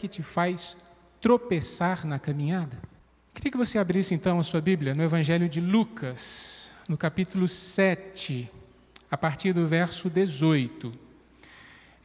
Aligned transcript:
que 0.00 0.06
te 0.06 0.22
faz 0.22 0.76
tropeçar 1.20 2.06
na 2.06 2.20
caminhada? 2.20 2.78
Queria 3.34 3.50
que 3.50 3.58
você 3.58 3.80
abrisse 3.80 4.14
então 4.14 4.38
a 4.38 4.44
sua 4.44 4.60
Bíblia 4.60 4.94
no 4.94 5.02
Evangelho 5.02 5.48
de 5.48 5.60
Lucas, 5.60 6.70
no 6.88 6.96
capítulo 6.96 7.48
7, 7.48 8.48
a 9.10 9.18
partir 9.18 9.52
do 9.52 9.66
verso 9.66 10.08
18. 10.08 10.92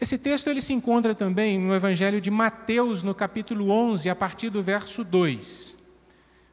Esse 0.01 0.17
texto 0.17 0.47
ele 0.47 0.59
se 0.59 0.73
encontra 0.73 1.13
também 1.13 1.59
no 1.59 1.71
Evangelho 1.71 2.19
de 2.19 2.31
Mateus, 2.31 3.03
no 3.03 3.13
capítulo 3.13 3.69
11, 3.69 4.09
a 4.09 4.15
partir 4.15 4.49
do 4.49 4.63
verso 4.63 5.03
2. 5.03 5.77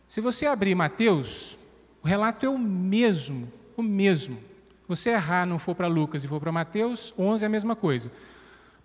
Se 0.07 0.21
você 0.21 0.45
abrir 0.45 0.75
Mateus, 0.75 1.57
o 2.03 2.07
relato 2.07 2.45
é 2.45 2.51
o 2.51 2.59
mesmo, 2.59 3.51
o 3.79 3.83
mesmo. 3.83 4.39
Você 4.87 5.09
errar, 5.09 5.47
não 5.47 5.59
for 5.59 5.75
para 5.75 5.87
Lucas 5.87 6.23
e 6.23 6.29
for 6.29 6.39
para 6.39 6.53
Mateus, 6.53 7.15
11 7.19 7.45
é 7.45 7.47
a 7.47 7.51
mesma 7.51 7.75
coisa. 7.75 8.13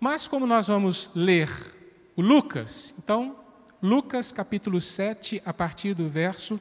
Mas 0.00 0.26
como 0.26 0.46
nós 0.46 0.66
vamos 0.68 1.10
ler 1.14 1.75
o 2.16 2.22
Lucas, 2.22 2.94
então, 2.98 3.36
Lucas 3.82 4.32
capítulo 4.32 4.80
7, 4.80 5.42
a 5.44 5.52
partir 5.52 5.94
do 5.94 6.08
verso 6.08 6.58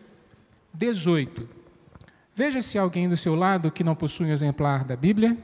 18. 0.74 1.48
Veja 2.36 2.62
se 2.62 2.78
alguém 2.78 3.08
do 3.08 3.16
seu 3.16 3.34
lado 3.34 3.72
que 3.72 3.84
não 3.84 3.96
possui 3.96 4.28
um 4.28 4.32
exemplar 4.32 4.84
da 4.84 4.96
Bíblia 4.96 5.38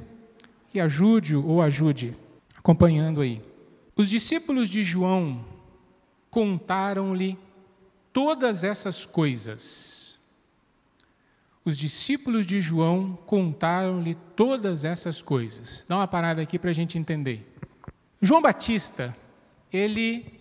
e 0.74 0.80
ajude-o 0.80 1.48
ou 1.48 1.62
ajude, 1.62 2.16
acompanhando 2.56 3.22
aí. 3.22 3.42
Os 3.96 4.10
discípulos 4.10 4.70
de 4.70 4.84
João 4.84 5.46
contaram-lhe 6.30 7.40
todas 8.12 8.64
essas 8.64 9.06
coisas 9.06 10.02
os 11.64 11.78
discípulos 11.78 12.46
de 12.46 12.60
João 12.60 13.18
contaram-lhe 13.26 14.16
todas 14.36 14.84
essas 14.84 15.22
coisas. 15.22 15.86
Dá 15.88 15.98
uma 15.98 16.08
parada 16.08 16.42
aqui 16.42 16.58
para 16.58 16.72
a 16.72 16.74
gente 16.74 16.98
entender. 16.98 17.48
João 18.20 18.42
Batista, 18.42 19.16
ele 19.72 20.40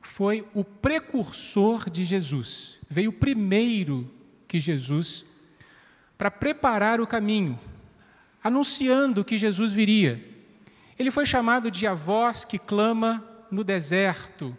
foi 0.00 0.46
o 0.54 0.64
precursor 0.64 1.88
de 1.88 2.04
Jesus, 2.04 2.78
veio 2.88 3.12
primeiro 3.12 4.10
que 4.48 4.58
Jesus 4.58 5.24
para 6.18 6.30
preparar 6.30 7.00
o 7.00 7.06
caminho, 7.06 7.58
anunciando 8.44 9.24
que 9.24 9.36
Jesus 9.36 9.72
viria. 9.72 10.22
Ele 10.98 11.10
foi 11.10 11.26
chamado 11.26 11.70
de 11.70 11.86
a 11.86 11.94
voz 11.94 12.44
que 12.44 12.58
clama 12.58 13.24
no 13.50 13.64
deserto. 13.64 14.56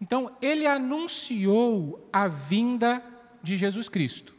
Então, 0.00 0.36
ele 0.42 0.66
anunciou 0.66 2.08
a 2.12 2.26
vinda 2.26 3.02
de 3.40 3.56
Jesus 3.56 3.88
Cristo. 3.88 4.34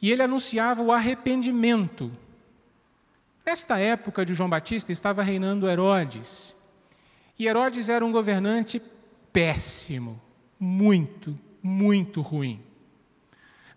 E 0.00 0.10
ele 0.10 0.22
anunciava 0.22 0.80
o 0.80 0.90
arrependimento. 0.90 2.10
Nesta 3.44 3.78
época 3.78 4.24
de 4.24 4.32
João 4.32 4.48
Batista 4.48 4.92
estava 4.92 5.22
reinando 5.22 5.68
Herodes. 5.68 6.56
E 7.40 7.46
Herodes 7.48 7.88
era 7.88 8.04
um 8.04 8.12
governante 8.12 8.82
péssimo, 9.32 10.20
muito, 10.58 11.38
muito 11.62 12.20
ruim. 12.20 12.62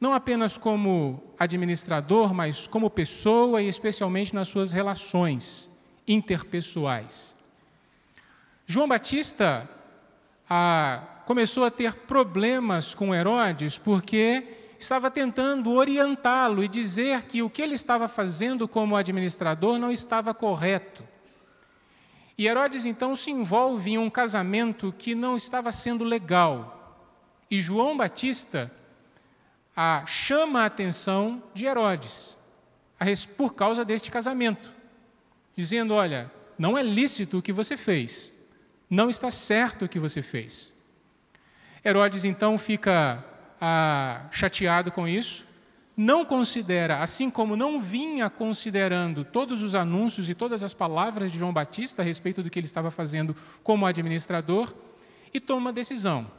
Não 0.02 0.14
apenas 0.14 0.58
como 0.58 1.34
administrador, 1.40 2.34
mas 2.34 2.68
como 2.68 2.90
pessoa 2.90 3.62
e 3.62 3.70
especialmente 3.70 4.36
nas 4.36 4.50
suas 4.50 4.74
relações 4.74 5.72
interpessoais. 6.06 7.34
João 8.66 8.86
Batista 8.86 9.70
ah, 10.50 11.22
começou 11.26 11.64
a 11.64 11.72
ter 11.72 11.94
problemas 11.94 12.94
com 12.94 13.16
Herodes 13.16 13.78
porque 13.78 14.58
estava 14.78 15.10
tentando 15.10 15.72
orientá-lo 15.72 16.66
e 16.66 16.68
dizer 16.68 17.24
que 17.28 17.42
o 17.42 17.50
que 17.50 17.62
ele 17.62 17.76
estava 17.76 18.10
fazendo 18.10 18.68
como 18.68 18.98
administrador 18.98 19.80
não 19.80 19.90
estava 19.90 20.34
correto. 20.34 21.13
E 22.38 22.48
Herodes 22.48 22.86
então 22.86 23.16
se 23.16 23.32
envolve 23.32 23.92
em 23.92 23.98
um 23.98 24.10
casamento 24.10 24.94
que 24.98 25.14
não 25.14 25.38
estava 25.38 25.72
sendo 25.72 26.04
legal. 26.04 27.08
E 27.50 27.62
João 27.62 27.96
Batista 27.96 28.72
a, 29.76 30.04
chama 30.06 30.62
a 30.62 30.66
atenção 30.66 31.44
de 31.54 31.66
Herodes 31.66 32.36
por 33.36 33.54
causa 33.54 33.84
deste 33.84 34.10
casamento, 34.10 34.74
dizendo: 35.56 35.94
Olha, 35.94 36.32
não 36.58 36.78
é 36.78 36.84
lícito 36.84 37.38
o 37.40 37.42
que 37.42 37.52
você 37.52 37.76
fez, 37.76 38.34
não 38.90 39.10
está 39.10 39.30
certo 39.30 39.86
o 39.86 39.90
que 39.90 40.00
você 40.00 40.22
fez. 40.22 40.74
Herodes 41.84 42.24
então 42.24 42.58
fica 42.58 43.24
ah, 43.60 44.26
chateado 44.32 44.92
com 44.92 45.08
isso, 45.08 45.46
não 45.96 46.26
considera, 46.26 47.00
assim 47.00 47.30
como 47.30 47.56
não 47.56 47.80
vinha 47.80 48.30
considerando 48.30 49.24
todos 49.24 49.62
os 49.62 49.76
anúncios 49.76 50.28
e 50.30 50.34
todas 50.34 50.64
as 50.64 50.74
palavras 50.74 51.32
de 51.32 51.38
João 51.38 51.54
Batista 51.54 52.02
a 52.02 52.06
respeito 52.06 52.42
do 52.42 52.50
que 52.50 52.60
ele 52.60 52.66
estava 52.66 52.90
fazendo 52.90 53.36
como 53.64 53.86
administrador, 53.86 54.74
e 55.34 55.40
toma 55.40 55.72
a 55.72 55.74
decisão. 55.74 56.30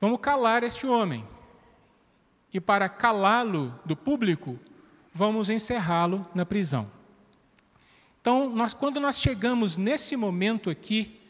Vamos 0.00 0.18
calar 0.20 0.62
este 0.62 0.86
homem. 0.86 1.24
E 2.52 2.60
para 2.60 2.88
calá-lo 2.88 3.78
do 3.84 3.94
público, 3.94 4.58
vamos 5.12 5.48
encerrá-lo 5.48 6.26
na 6.34 6.44
prisão. 6.46 6.90
Então, 8.20 8.50
nós, 8.50 8.74
quando 8.74 8.98
nós 9.00 9.20
chegamos 9.20 9.76
nesse 9.76 10.16
momento 10.16 10.70
aqui, 10.70 11.20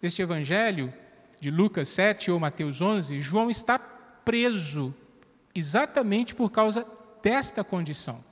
deste 0.00 0.22
evangelho, 0.22 0.92
de 1.40 1.50
Lucas 1.50 1.88
7 1.88 2.30
ou 2.30 2.38
Mateus 2.38 2.80
11, 2.80 3.20
João 3.20 3.50
está 3.50 3.78
preso 3.78 4.94
exatamente 5.58 6.34
por 6.34 6.50
causa 6.50 6.86
desta 7.22 7.64
condição. 7.64 8.24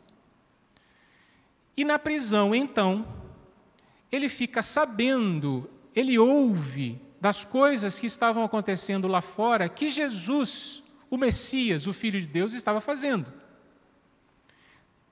E 1.76 1.84
na 1.84 1.98
prisão, 1.98 2.54
então, 2.54 3.06
ele 4.12 4.28
fica 4.28 4.62
sabendo, 4.62 5.68
ele 5.94 6.18
ouve 6.18 7.00
das 7.20 7.44
coisas 7.44 7.98
que 7.98 8.06
estavam 8.06 8.44
acontecendo 8.44 9.08
lá 9.08 9.20
fora 9.20 9.68
que 9.68 9.88
Jesus, 9.88 10.84
o 11.10 11.16
Messias, 11.16 11.86
o 11.86 11.92
Filho 11.92 12.20
de 12.20 12.26
Deus, 12.26 12.52
estava 12.52 12.80
fazendo. 12.80 13.32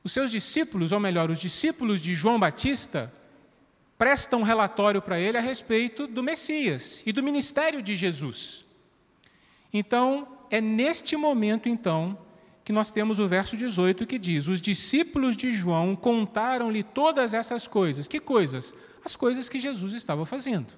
Os 0.05 0.13
seus 0.13 0.31
discípulos, 0.31 0.93
ou 0.93 1.01
melhor, 1.01 1.31
os 1.31 1.39
discípulos 1.39 2.01
de 2.01 2.15
João 2.15 2.39
Batista, 2.39 3.13
presta 3.97 4.37
um 4.37 4.43
relatório 4.43 5.01
para 5.01 5.19
ele 5.19 5.39
a 5.39 5.41
respeito 5.41 6.07
do 6.07 6.23
Messias 6.23 7.03
e 7.07 7.13
do 7.13 7.23
ministério 7.23 7.83
de 7.83 7.97
Jesus. 7.97 8.65
Então, 9.73 10.29
é 10.53 10.61
neste 10.61 11.17
momento, 11.17 11.67
então, 11.67 12.19
que 12.63 12.75
nós 12.75 12.91
temos 12.91 13.19
o 13.19 13.27
verso 13.27 13.57
18 13.57 14.07
que 14.07 14.19
diz: 14.19 14.49
Os 14.49 14.61
discípulos 14.61 15.35
de 15.35 15.51
João 15.51 15.97
contaram-lhe 15.97 16.83
todas 16.83 17.33
essas 17.33 17.67
coisas. 17.67 18.07
Que 18.07 18.21
coisas? 18.21 18.75
As 19.03 19.17
coisas 19.17 19.49
que 19.49 19.59
Jesus 19.59 19.95
estava 19.95 20.27
fazendo. 20.27 20.75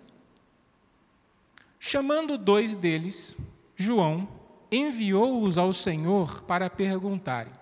Chamando 1.80 2.38
dois 2.38 2.76
deles, 2.76 3.36
João 3.74 4.28
enviou-os 4.70 5.58
ao 5.58 5.72
Senhor 5.72 6.42
para 6.42 6.70
perguntarem: 6.70 7.52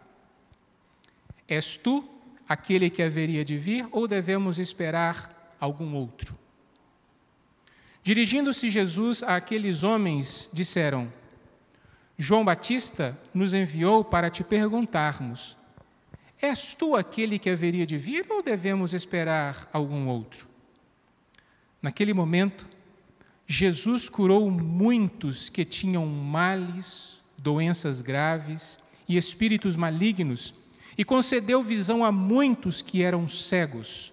És 1.49 1.77
tu 1.77 2.05
aquele 2.47 2.91
que 2.91 3.03
haveria 3.03 3.43
de 3.43 3.57
vir 3.57 3.89
ou 3.91 4.07
devemos 4.07 4.59
esperar 4.59 5.57
algum 5.59 5.95
outro. 5.95 6.39
Dirigindo-se 8.03 8.69
Jesus 8.69 9.23
àqueles 9.23 9.83
homens, 9.83 10.51
disseram: 10.53 11.11
João 12.23 12.45
Batista 12.45 13.19
nos 13.35 13.53
enviou 13.53 14.05
para 14.05 14.31
te 14.31 14.45
perguntarmos: 14.45 15.57
És 16.41 16.73
tu 16.73 16.95
aquele 16.95 17.37
que 17.37 17.51
haveria 17.51 17.85
de 17.85 17.99
vir 17.99 18.25
ou 18.31 18.41
devemos 18.41 18.95
esperar 18.95 19.69
algum 19.73 20.07
outro? 20.07 20.47
Naquele 21.83 22.15
momento, 22.15 22.69
Jesus 23.45 24.09
curou 24.09 24.49
muitos 24.53 25.51
que 25.51 25.65
tinham 25.65 26.07
males, 26.07 27.21
doenças 27.37 28.01
graves 28.01 28.79
e 29.09 29.17
espíritos 29.17 29.75
malignos, 29.75 30.55
e 30.97 31.05
concedeu 31.05 31.61
visão 31.61 32.05
a 32.05 32.13
muitos 32.13 32.81
que 32.81 33.03
eram 33.03 33.27
cegos. 33.27 34.13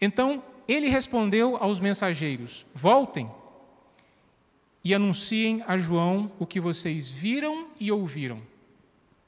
Então 0.00 0.42
ele 0.66 0.88
respondeu 0.88 1.58
aos 1.58 1.78
mensageiros: 1.78 2.64
Voltem 2.74 3.30
e 4.84 4.94
anunciem 4.94 5.62
a 5.66 5.76
João 5.76 6.32
o 6.38 6.46
que 6.46 6.60
vocês 6.60 7.10
viram 7.10 7.68
e 7.78 7.92
ouviram. 7.92 8.40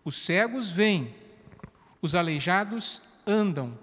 Os 0.04 0.16
cegos 0.16 0.70
vêm, 0.70 1.14
os 2.00 2.14
aleijados 2.14 3.00
andam, 3.26 3.78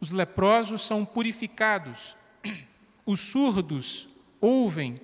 os 0.00 0.12
leprosos 0.12 0.86
são 0.86 1.04
purificados, 1.04 2.16
os 3.04 3.20
surdos 3.20 4.08
ouvem, 4.40 5.00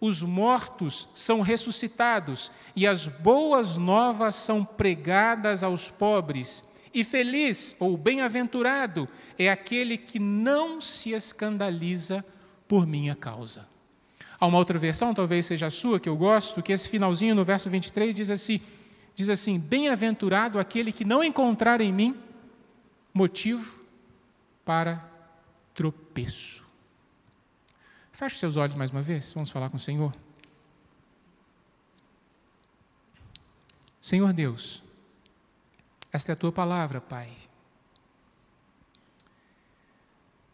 os 0.00 0.20
mortos 0.20 1.08
são 1.14 1.40
ressuscitados 1.40 2.50
e 2.74 2.86
as 2.86 3.06
boas 3.06 3.78
novas 3.78 4.34
são 4.34 4.64
pregadas 4.64 5.62
aos 5.62 5.90
pobres 5.90 6.64
e 6.92 7.04
feliz 7.04 7.74
ou 7.78 7.96
bem-aventurado 7.96 9.08
é 9.38 9.48
aquele 9.48 9.96
que 9.96 10.18
não 10.18 10.80
se 10.80 11.12
escandaliza 11.12 12.24
por 12.68 12.86
minha 12.86 13.14
causa. 13.14 13.68
Há 14.42 14.46
uma 14.48 14.58
outra 14.58 14.76
versão, 14.76 15.14
talvez 15.14 15.46
seja 15.46 15.68
a 15.68 15.70
sua, 15.70 16.00
que 16.00 16.08
eu 16.08 16.16
gosto, 16.16 16.64
que 16.64 16.72
esse 16.72 16.88
finalzinho 16.88 17.32
no 17.32 17.44
verso 17.44 17.70
23 17.70 18.12
diz 18.12 18.28
assim: 18.28 18.60
diz 19.14 19.28
assim: 19.28 19.56
Bem-aventurado 19.56 20.58
aquele 20.58 20.90
que 20.90 21.04
não 21.04 21.22
encontrar 21.22 21.80
em 21.80 21.92
mim 21.92 22.20
motivo 23.14 23.72
para 24.64 25.08
tropeço. 25.72 26.66
Feche 28.10 28.36
seus 28.36 28.56
olhos 28.56 28.74
mais 28.74 28.90
uma 28.90 29.00
vez, 29.00 29.32
vamos 29.32 29.48
falar 29.48 29.70
com 29.70 29.76
o 29.76 29.78
Senhor. 29.80 30.12
Senhor 34.00 34.32
Deus, 34.32 34.82
esta 36.12 36.32
é 36.32 36.34
a 36.34 36.36
tua 36.36 36.50
palavra, 36.50 37.00
Pai. 37.00 37.32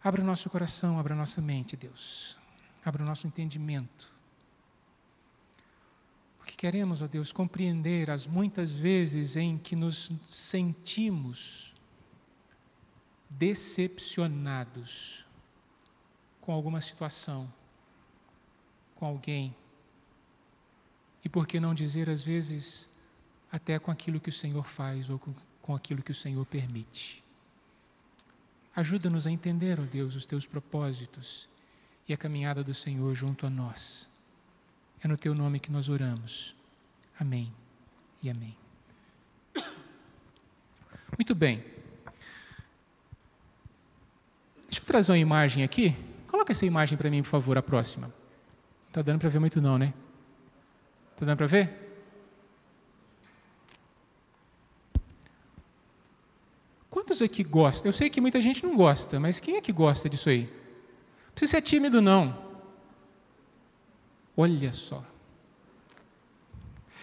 Abra 0.04 0.20
o 0.20 0.26
nosso 0.26 0.50
coração, 0.50 1.00
abra 1.00 1.14
a 1.14 1.16
nossa 1.16 1.40
mente, 1.40 1.74
Deus. 1.74 2.37
Abra 2.88 3.02
o 3.02 3.06
nosso 3.06 3.26
entendimento. 3.26 4.10
Porque 6.38 6.54
queremos, 6.56 7.02
ó 7.02 7.06
Deus, 7.06 7.30
compreender 7.30 8.08
as 8.08 8.26
muitas 8.26 8.72
vezes 8.72 9.36
em 9.36 9.58
que 9.58 9.76
nos 9.76 10.10
sentimos 10.30 11.74
decepcionados 13.28 15.22
com 16.40 16.50
alguma 16.50 16.80
situação, 16.80 17.52
com 18.94 19.04
alguém. 19.04 19.54
E 21.22 21.28
por 21.28 21.46
que 21.46 21.60
não 21.60 21.74
dizer, 21.74 22.08
às 22.08 22.22
vezes, 22.22 22.88
até 23.52 23.78
com 23.78 23.90
aquilo 23.90 24.18
que 24.18 24.30
o 24.30 24.32
Senhor 24.32 24.66
faz 24.66 25.10
ou 25.10 25.18
com, 25.18 25.34
com 25.60 25.74
aquilo 25.74 26.02
que 26.02 26.12
o 26.12 26.14
Senhor 26.14 26.46
permite. 26.46 27.22
Ajuda-nos 28.74 29.26
a 29.26 29.30
entender, 29.30 29.78
ó 29.78 29.82
oh 29.82 29.86
Deus, 29.86 30.14
os 30.14 30.24
teus 30.24 30.46
propósitos 30.46 31.50
e 32.08 32.14
a 32.14 32.16
caminhada 32.16 32.64
do 32.64 32.72
Senhor 32.72 33.14
junto 33.14 33.46
a 33.46 33.50
nós. 33.50 34.08
É 35.02 35.06
no 35.06 35.16
teu 35.16 35.34
nome 35.34 35.60
que 35.60 35.70
nós 35.70 35.88
oramos. 35.88 36.54
Amém 37.20 37.52
e 38.22 38.30
amém. 38.30 38.56
Muito 41.16 41.34
bem. 41.34 41.62
Deixa 44.64 44.80
eu 44.80 44.86
trazer 44.86 45.12
uma 45.12 45.18
imagem 45.18 45.62
aqui. 45.62 45.94
Coloca 46.26 46.52
essa 46.52 46.64
imagem 46.64 46.96
para 46.96 47.10
mim, 47.10 47.22
por 47.22 47.28
favor, 47.28 47.58
a 47.58 47.62
próxima. 47.62 48.06
Não 48.06 48.14
está 48.88 49.02
dando 49.02 49.20
para 49.20 49.28
ver 49.28 49.38
muito 49.38 49.60
não, 49.60 49.78
né? 49.78 49.92
Está 51.12 51.26
dando 51.26 51.38
para 51.38 51.46
ver? 51.46 51.88
Quantos 56.88 57.20
aqui 57.20 57.44
gostam? 57.44 57.88
Eu 57.88 57.92
sei 57.92 58.08
que 58.08 58.20
muita 58.20 58.40
gente 58.40 58.64
não 58.64 58.76
gosta, 58.76 59.20
mas 59.20 59.40
quem 59.40 59.56
é 59.56 59.60
que 59.60 59.72
gosta 59.72 60.08
disso 60.08 60.28
aí? 60.28 60.57
Precisa 61.38 61.58
ser 61.58 61.62
tímido, 61.62 62.02
não. 62.02 62.36
Olha 64.36 64.72
só. 64.72 65.04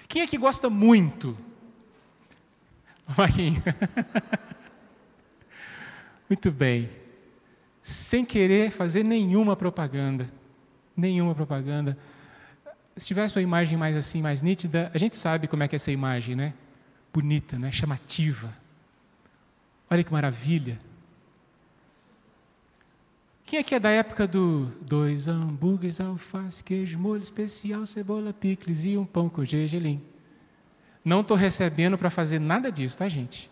Quem 0.10 0.24
é 0.24 0.28
que 0.28 0.38
gosta 0.38 0.70
muito? 0.70 1.38
Marquinhos. 3.18 3.64
Muito 6.28 6.52
bem. 6.52 6.90
Sem 7.82 8.26
querer 8.26 8.72
fazer 8.72 9.04
nenhuma 9.04 9.56
propaganda. 9.56 10.30
Nenhuma 10.98 11.34
propaganda. 11.34 11.98
Se 12.98 13.06
tivesse 13.06 13.38
uma 13.38 13.42
imagem 13.42 13.78
mais 13.78 13.96
assim, 13.96 14.22
mais 14.22 14.42
nítida, 14.42 14.92
a 14.94 14.98
gente 14.98 15.16
sabe 15.16 15.48
como 15.48 15.64
é 15.64 15.68
que 15.70 15.76
é 15.76 15.78
essa 15.78 15.92
imagem, 15.92 16.36
né? 16.36 16.54
Bonita, 17.14 17.58
né? 17.58 17.72
Chamativa 17.72 18.54
Olha 19.90 20.04
que 20.04 20.12
maravilha. 20.12 20.78
Quem 23.46 23.60
aqui 23.60 23.76
é 23.76 23.80
da 23.80 23.92
época 23.92 24.28
do 24.28 24.66
dois 24.82 25.28
hambúrgueres, 25.28 26.02
alface, 26.02 26.64
queijo, 26.64 26.98
molho 26.98 27.22
especial, 27.22 27.86
cebola, 27.86 28.34
picles 28.34 28.84
e 28.86 28.98
um 28.98 29.06
pão 29.06 29.30
com 29.30 29.46
gergelim? 29.46 30.02
Não 31.04 31.22
estou 31.22 31.38
recebendo 31.38 31.96
para 31.96 32.10
fazer 32.10 32.40
nada 32.40 32.72
disso, 32.72 32.98
tá, 32.98 33.08
gente? 33.08 33.48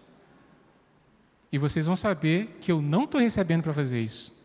E 1.51 1.59
vocês 1.59 1.85
vão 1.85 1.95
saber 1.95 2.57
que 2.59 2.71
eu 2.71 2.81
não 2.81 3.03
estou 3.03 3.21
recebendo 3.21 3.61
para 3.61 3.73
fazer 3.73 4.01
isso. 4.01 4.35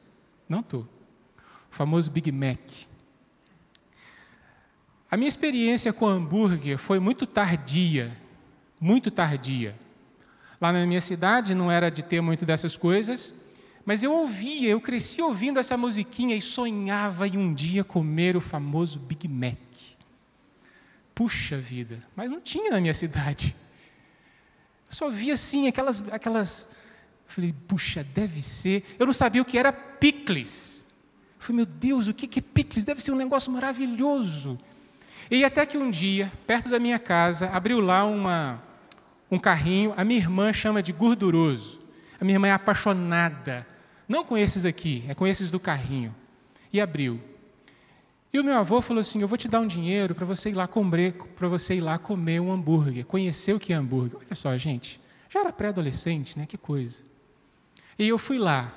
Não 0.46 0.60
estou. 0.60 0.82
O 1.72 1.74
famoso 1.74 2.10
Big 2.10 2.30
Mac. 2.30 2.60
A 5.10 5.16
minha 5.16 5.28
experiência 5.28 5.90
com 5.94 6.06
hambúrguer 6.06 6.76
foi 6.76 6.98
muito 6.98 7.26
tardia, 7.26 8.14
muito 8.78 9.10
tardia. 9.10 9.74
Lá 10.60 10.70
na 10.70 10.84
minha 10.84 11.00
cidade 11.00 11.54
não 11.54 11.72
era 11.72 11.90
de 11.90 12.02
ter 12.02 12.20
muito 12.20 12.44
dessas 12.44 12.76
coisas, 12.76 13.34
mas 13.88 14.02
eu 14.02 14.12
ouvia, 14.12 14.68
eu 14.68 14.82
cresci 14.82 15.22
ouvindo 15.22 15.58
essa 15.58 15.74
musiquinha 15.74 16.36
e 16.36 16.42
sonhava 16.42 17.26
em 17.26 17.38
um 17.38 17.54
dia 17.54 17.82
comer 17.82 18.36
o 18.36 18.40
famoso 18.40 18.98
Big 18.98 19.26
Mac. 19.26 19.56
Puxa 21.14 21.56
vida, 21.56 21.98
mas 22.14 22.30
não 22.30 22.38
tinha 22.38 22.70
na 22.70 22.82
minha 22.82 22.92
cidade. 22.92 23.56
Eu 24.90 24.94
só 24.94 25.08
via 25.08 25.32
assim 25.32 25.68
aquelas, 25.68 26.06
aquelas. 26.12 26.68
Eu 27.26 27.32
falei, 27.32 27.54
puxa, 27.66 28.04
deve 28.04 28.42
ser. 28.42 28.84
Eu 28.98 29.06
não 29.06 29.12
sabia 29.14 29.40
o 29.40 29.44
que 29.46 29.56
era 29.56 29.72
picles. 29.72 30.86
Eu 31.38 31.46
falei, 31.46 31.56
meu 31.56 31.66
Deus, 31.66 32.08
o 32.08 32.12
que 32.12 32.38
é 32.38 32.42
picles? 32.42 32.84
Deve 32.84 33.02
ser 33.02 33.12
um 33.12 33.16
negócio 33.16 33.50
maravilhoso. 33.50 34.58
E 35.30 35.42
até 35.46 35.64
que 35.64 35.78
um 35.78 35.90
dia, 35.90 36.30
perto 36.46 36.68
da 36.68 36.78
minha 36.78 36.98
casa, 36.98 37.48
abriu 37.48 37.80
lá 37.80 38.04
uma, 38.04 38.62
um 39.30 39.38
carrinho, 39.38 39.94
a 39.96 40.04
minha 40.04 40.20
irmã 40.20 40.52
chama 40.52 40.82
de 40.82 40.92
gorduroso. 40.92 41.80
A 42.20 42.24
minha 42.24 42.34
irmã 42.34 42.48
é 42.48 42.52
apaixonada, 42.52 43.66
não 44.08 44.24
com 44.24 44.38
esses 44.38 44.64
aqui, 44.64 45.04
é 45.06 45.14
com 45.14 45.26
esses 45.26 45.50
do 45.50 45.60
carrinho. 45.60 46.14
E 46.72 46.80
abriu. 46.80 47.20
E 48.32 48.38
o 48.38 48.44
meu 48.44 48.54
avô 48.54 48.80
falou 48.80 49.00
assim: 49.00 49.20
"Eu 49.20 49.28
vou 49.28 49.38
te 49.38 49.48
dar 49.48 49.60
um 49.60 49.66
dinheiro 49.66 50.14
para 50.14 50.24
você 50.24 50.50
ir 50.50 50.54
lá 50.54 50.66
comer, 50.66 51.12
para 51.36 51.48
você 51.48 51.76
ir 51.76 51.80
lá 51.80 51.98
comer 51.98 52.40
um 52.40 52.52
hambúrguer, 52.52 53.04
conhecer 53.04 53.54
o 53.54 53.60
que 53.60 53.72
é 53.72 53.76
hambúrguer". 53.76 54.18
Olha 54.18 54.34
só, 54.34 54.56
gente, 54.56 55.00
já 55.30 55.40
era 55.40 55.52
pré-adolescente, 55.52 56.38
né? 56.38 56.46
Que 56.46 56.56
coisa. 56.56 57.00
E 57.98 58.06
eu 58.06 58.18
fui 58.18 58.38
lá, 58.38 58.72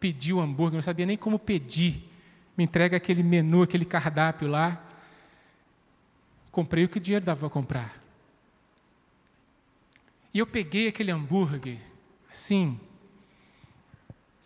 pedi 0.00 0.32
o 0.32 0.40
hambúrguer, 0.40 0.76
não 0.76 0.82
sabia 0.82 1.06
nem 1.06 1.16
como 1.16 1.38
pedir. 1.38 2.04
Me 2.56 2.64
entrega 2.64 2.96
aquele 2.96 3.22
menu, 3.22 3.62
aquele 3.62 3.84
cardápio 3.84 4.48
lá. 4.48 4.84
Comprei 6.50 6.84
o 6.84 6.88
que 6.88 6.98
o 6.98 7.00
dinheiro 7.00 7.24
dava 7.24 7.40
para 7.40 7.50
comprar. 7.50 8.02
E 10.32 10.38
eu 10.38 10.46
peguei 10.46 10.88
aquele 10.88 11.10
hambúrguer, 11.10 11.78
assim, 12.30 12.78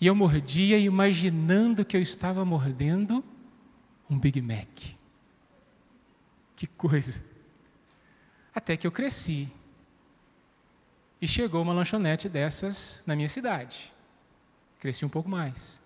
e 0.03 0.07
eu 0.09 0.17
mordia 0.17 0.77
imaginando 0.79 1.85
que 1.85 1.97
eu 1.97 2.03
estava 2.03 2.45
mordendo 2.45 3.25
um 4.11 4.19
Big 4.19 4.43
Mac. 4.43 4.97
Que 6.57 6.67
coisa! 6.67 7.25
Até 8.53 8.77
que 8.77 8.85
eu 8.85 8.91
cresci. 8.91 9.49
E 11.21 11.29
chegou 11.29 11.63
uma 11.63 11.73
lanchonete 11.73 12.29
dessas 12.29 13.01
na 13.07 13.15
minha 13.15 13.29
cidade. 13.29 13.93
Cresci 14.81 15.05
um 15.05 15.09
pouco 15.09 15.31
mais. 15.31 15.81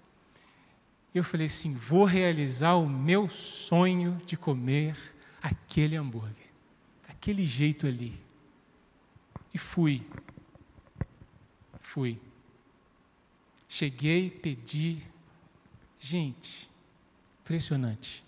Eu 1.15 1.23
falei 1.23 1.49
assim: 1.49 1.75
vou 1.75 2.07
realizar 2.07 2.77
o 2.77 2.89
meu 2.89 3.29
sonho 3.29 4.19
de 4.25 4.35
comer 4.35 4.97
aquele 5.43 5.95
hambúrguer, 5.95 6.49
daquele 7.07 7.47
jeito 7.47 7.87
ali. 7.87 8.19
E 9.53 9.59
fui. 9.59 10.03
Fui. 11.83 12.19
Cheguei, 13.77 14.31
pedi. 14.31 15.03
Gente, 16.01 16.67
impressionante. 17.43 18.25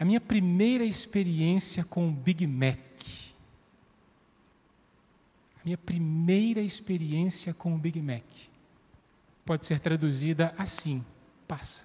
A 0.00 0.02
minha 0.02 0.18
primeira 0.18 0.82
experiência 0.82 1.84
com 1.84 2.08
o 2.08 2.10
Big 2.10 2.46
Mac. 2.46 2.78
A 5.56 5.60
minha 5.62 5.76
primeira 5.76 6.62
experiência 6.62 7.52
com 7.52 7.74
o 7.74 7.78
Big 7.78 8.00
Mac 8.00 8.24
pode 9.44 9.66
ser 9.66 9.78
traduzida 9.78 10.54
assim: 10.56 11.04
passa. 11.46 11.84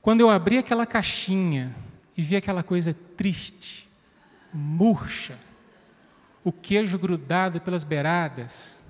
Quando 0.00 0.20
eu 0.20 0.30
abri 0.30 0.58
aquela 0.58 0.86
caixinha 0.86 1.74
e 2.16 2.22
vi 2.22 2.36
aquela 2.36 2.62
coisa 2.62 2.94
triste, 2.94 3.90
murcha, 4.52 5.38
o 6.44 6.52
queijo 6.52 6.98
grudado 6.98 7.60
pelas 7.60 7.84
beiradas, 7.84 8.80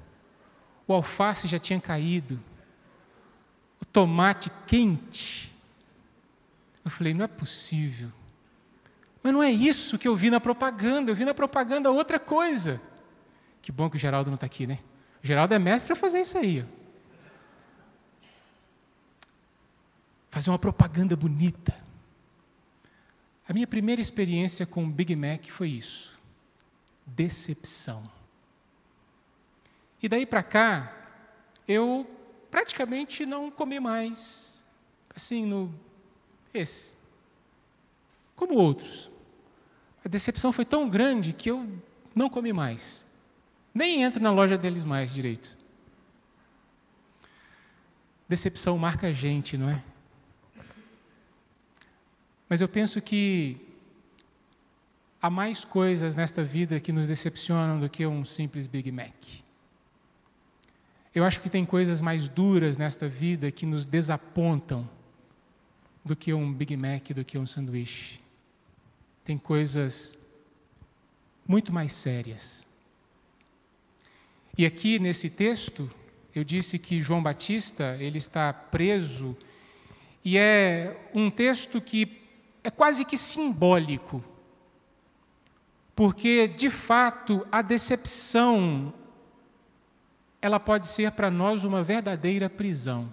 o 0.86 0.92
alface 0.92 1.46
já 1.46 1.58
tinha 1.58 1.80
caído, 1.80 2.40
o 3.80 3.84
tomate 3.84 4.50
quente, 4.66 5.54
eu 6.84 6.90
falei: 6.90 7.14
não 7.14 7.24
é 7.24 7.28
possível. 7.28 8.10
Mas 9.22 9.32
não 9.32 9.42
é 9.42 9.50
isso 9.50 9.98
que 9.98 10.08
eu 10.08 10.16
vi 10.16 10.30
na 10.30 10.40
propaganda, 10.40 11.10
eu 11.10 11.14
vi 11.14 11.24
na 11.24 11.32
propaganda 11.32 11.90
outra 11.90 12.18
coisa. 12.18 12.80
Que 13.60 13.70
bom 13.70 13.88
que 13.88 13.94
o 13.94 13.98
Geraldo 13.98 14.30
não 14.30 14.34
está 14.34 14.46
aqui, 14.46 14.66
né? 14.66 14.80
O 15.22 15.26
Geraldo 15.26 15.54
é 15.54 15.58
mestre 15.60 15.86
para 15.86 15.96
fazer 15.96 16.22
isso 16.22 16.36
aí. 16.36 16.66
fazer 20.32 20.48
uma 20.48 20.58
propaganda 20.58 21.14
bonita. 21.14 21.74
A 23.52 23.54
minha 23.54 23.66
primeira 23.66 24.00
experiência 24.00 24.64
com 24.64 24.82
o 24.82 24.86
Big 24.86 25.14
Mac 25.14 25.44
foi 25.50 25.68
isso: 25.68 26.18
decepção. 27.04 28.10
E 30.02 30.08
daí 30.08 30.24
para 30.24 30.42
cá, 30.42 30.90
eu 31.68 32.10
praticamente 32.50 33.26
não 33.26 33.50
comi 33.50 33.78
mais, 33.78 34.58
assim, 35.14 35.44
no 35.44 35.70
esse, 36.54 36.92
como 38.34 38.54
outros. 38.54 39.10
A 40.02 40.08
decepção 40.08 40.50
foi 40.50 40.64
tão 40.64 40.88
grande 40.88 41.34
que 41.34 41.50
eu 41.50 41.70
não 42.14 42.30
comi 42.30 42.54
mais. 42.54 43.06
Nem 43.74 44.02
entra 44.02 44.18
na 44.18 44.30
loja 44.30 44.56
deles 44.56 44.82
mais 44.82 45.12
direito. 45.12 45.58
Decepção 48.26 48.78
marca 48.78 49.08
a 49.08 49.12
gente, 49.12 49.58
não 49.58 49.68
é? 49.68 49.84
Mas 52.52 52.60
eu 52.60 52.68
penso 52.68 53.00
que 53.00 53.56
há 55.22 55.30
mais 55.30 55.64
coisas 55.64 56.14
nesta 56.14 56.44
vida 56.44 56.78
que 56.78 56.92
nos 56.92 57.06
decepcionam 57.06 57.80
do 57.80 57.88
que 57.88 58.06
um 58.06 58.26
simples 58.26 58.66
Big 58.66 58.92
Mac. 58.92 59.14
Eu 61.14 61.24
acho 61.24 61.40
que 61.40 61.48
tem 61.48 61.64
coisas 61.64 62.02
mais 62.02 62.28
duras 62.28 62.76
nesta 62.76 63.08
vida 63.08 63.50
que 63.50 63.64
nos 63.64 63.86
desapontam 63.86 64.86
do 66.04 66.14
que 66.14 66.34
um 66.34 66.52
Big 66.52 66.76
Mac, 66.76 67.08
do 67.12 67.24
que 67.24 67.38
um 67.38 67.46
sanduíche. 67.46 68.20
Tem 69.24 69.38
coisas 69.38 70.14
muito 71.48 71.72
mais 71.72 71.90
sérias. 71.92 72.66
E 74.58 74.66
aqui 74.66 74.98
nesse 74.98 75.30
texto, 75.30 75.90
eu 76.34 76.44
disse 76.44 76.78
que 76.78 77.00
João 77.00 77.22
Batista, 77.22 77.96
ele 77.98 78.18
está 78.18 78.52
preso, 78.52 79.34
e 80.22 80.36
é 80.36 80.94
um 81.14 81.30
texto 81.30 81.80
que 81.80 82.20
é 82.64 82.70
quase 82.70 83.04
que 83.04 83.16
simbólico, 83.16 84.22
porque 85.94 86.48
de 86.48 86.70
fato 86.70 87.46
a 87.50 87.60
decepção 87.60 88.92
ela 90.40 90.58
pode 90.58 90.88
ser 90.88 91.12
para 91.12 91.30
nós 91.30 91.64
uma 91.64 91.82
verdadeira 91.82 92.50
prisão. 92.50 93.12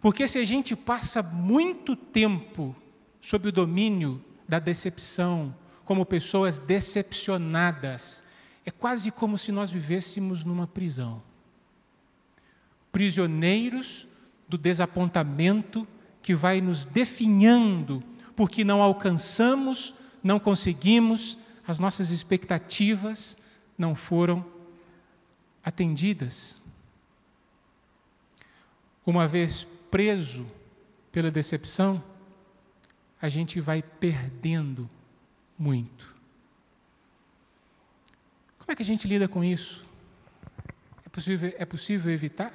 Porque 0.00 0.26
se 0.28 0.38
a 0.38 0.44
gente 0.44 0.76
passa 0.76 1.22
muito 1.22 1.96
tempo 1.96 2.74
sob 3.20 3.48
o 3.48 3.52
domínio 3.52 4.24
da 4.48 4.58
decepção, 4.58 5.54
como 5.84 6.06
pessoas 6.06 6.58
decepcionadas, 6.58 8.24
é 8.64 8.70
quase 8.70 9.10
como 9.10 9.36
se 9.36 9.50
nós 9.50 9.70
vivêssemos 9.70 10.44
numa 10.44 10.66
prisão. 10.66 11.22
Prisioneiros 12.92 14.06
do 14.48 14.56
desapontamento 14.56 15.86
que 16.28 16.34
vai 16.34 16.60
nos 16.60 16.84
definhando, 16.84 18.04
porque 18.36 18.62
não 18.62 18.82
alcançamos, 18.82 19.94
não 20.22 20.38
conseguimos, 20.38 21.38
as 21.66 21.78
nossas 21.78 22.10
expectativas 22.10 23.38
não 23.78 23.94
foram 23.94 24.44
atendidas. 25.64 26.60
Uma 29.06 29.26
vez 29.26 29.66
preso 29.90 30.46
pela 31.10 31.30
decepção, 31.30 32.04
a 33.22 33.30
gente 33.30 33.58
vai 33.58 33.82
perdendo 33.82 34.86
muito. 35.58 36.14
Como 38.58 38.70
é 38.70 38.76
que 38.76 38.82
a 38.82 38.84
gente 38.84 39.08
lida 39.08 39.26
com 39.26 39.42
isso? 39.42 39.82
É 41.06 41.08
possível, 41.08 41.54
é 41.56 41.64
possível 41.64 42.12
evitar? 42.12 42.52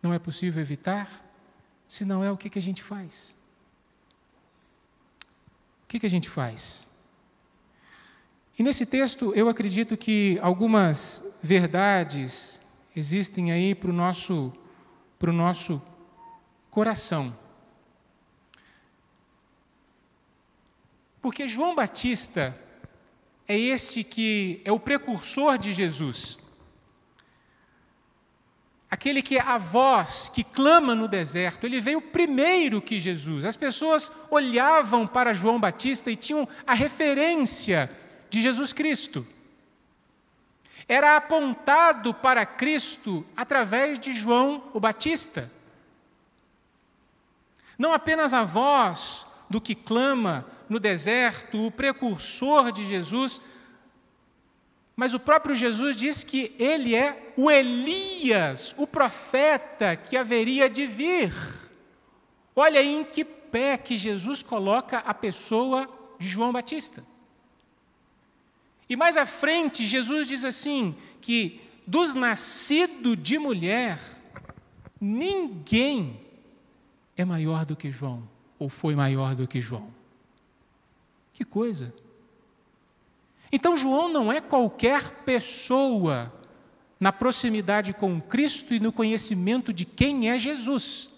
Não 0.00 0.14
é 0.14 0.20
possível 0.20 0.62
evitar? 0.62 1.25
Se 1.88 2.04
não 2.04 2.22
é, 2.22 2.30
o 2.30 2.36
que, 2.36 2.50
que 2.50 2.58
a 2.58 2.62
gente 2.62 2.82
faz? 2.82 3.34
O 5.84 5.88
que, 5.88 6.00
que 6.00 6.06
a 6.06 6.10
gente 6.10 6.28
faz? 6.28 6.86
E 8.58 8.62
nesse 8.62 8.86
texto, 8.86 9.32
eu 9.34 9.48
acredito 9.48 9.96
que 9.96 10.38
algumas 10.42 11.22
verdades 11.42 12.60
existem 12.94 13.52
aí 13.52 13.74
para 13.74 13.90
o 13.90 13.92
nosso, 13.92 14.52
pro 15.18 15.32
nosso 15.32 15.80
coração. 16.70 17.36
Porque 21.20 21.46
João 21.46 21.74
Batista 21.74 22.58
é 23.46 23.58
esse 23.58 24.02
que 24.02 24.60
é 24.64 24.72
o 24.72 24.80
precursor 24.80 25.58
de 25.58 25.72
Jesus. 25.72 26.38
Aquele 28.88 29.20
que 29.20 29.36
é 29.36 29.40
a 29.40 29.58
voz 29.58 30.30
que 30.32 30.44
clama 30.44 30.94
no 30.94 31.08
deserto, 31.08 31.64
ele 31.64 31.80
veio 31.80 32.00
primeiro 32.00 32.80
que 32.80 33.00
Jesus. 33.00 33.44
As 33.44 33.56
pessoas 33.56 34.12
olhavam 34.30 35.06
para 35.06 35.34
João 35.34 35.58
Batista 35.58 36.10
e 36.10 36.16
tinham 36.16 36.48
a 36.66 36.72
referência 36.72 37.90
de 38.30 38.40
Jesus 38.40 38.72
Cristo. 38.72 39.26
Era 40.88 41.16
apontado 41.16 42.14
para 42.14 42.46
Cristo 42.46 43.26
através 43.36 43.98
de 43.98 44.12
João 44.12 44.62
o 44.72 44.78
Batista. 44.78 45.50
Não 47.76 47.92
apenas 47.92 48.32
a 48.32 48.44
voz 48.44 49.26
do 49.50 49.60
que 49.60 49.74
clama 49.74 50.46
no 50.68 50.78
deserto, 50.78 51.66
o 51.66 51.72
precursor 51.72 52.70
de 52.70 52.86
Jesus, 52.86 53.40
mas 54.96 55.12
o 55.12 55.20
próprio 55.20 55.54
Jesus 55.54 55.94
diz 55.94 56.24
que 56.24 56.56
ele 56.58 56.94
é 56.94 57.34
o 57.36 57.50
Elias, 57.50 58.74
o 58.78 58.86
profeta 58.86 59.94
que 59.94 60.16
haveria 60.16 60.70
de 60.70 60.86
vir. 60.86 61.34
Olha 62.54 62.82
em 62.82 63.04
que 63.04 63.22
pé 63.22 63.76
que 63.76 63.94
Jesus 63.94 64.42
coloca 64.42 64.98
a 64.98 65.12
pessoa 65.12 65.86
de 66.18 66.26
João 66.26 66.50
Batista. 66.50 67.04
E 68.88 68.96
mais 68.96 69.18
à 69.18 69.26
frente, 69.26 69.84
Jesus 69.84 70.28
diz 70.28 70.44
assim: 70.44 70.96
que 71.20 71.60
dos 71.86 72.14
nascidos 72.14 73.22
de 73.22 73.38
mulher, 73.38 74.00
ninguém 74.98 76.18
é 77.16 77.24
maior 77.24 77.66
do 77.66 77.76
que 77.76 77.90
João, 77.90 78.26
ou 78.58 78.70
foi 78.70 78.94
maior 78.94 79.34
do 79.34 79.46
que 79.46 79.60
João. 79.60 79.92
Que 81.34 81.44
coisa! 81.44 81.92
Então, 83.56 83.74
João 83.74 84.10
não 84.10 84.30
é 84.30 84.38
qualquer 84.38 85.22
pessoa 85.24 86.30
na 87.00 87.10
proximidade 87.10 87.94
com 87.94 88.20
Cristo 88.20 88.74
e 88.74 88.78
no 88.78 88.92
conhecimento 88.92 89.72
de 89.72 89.86
quem 89.86 90.28
é 90.28 90.38
Jesus. 90.38 91.10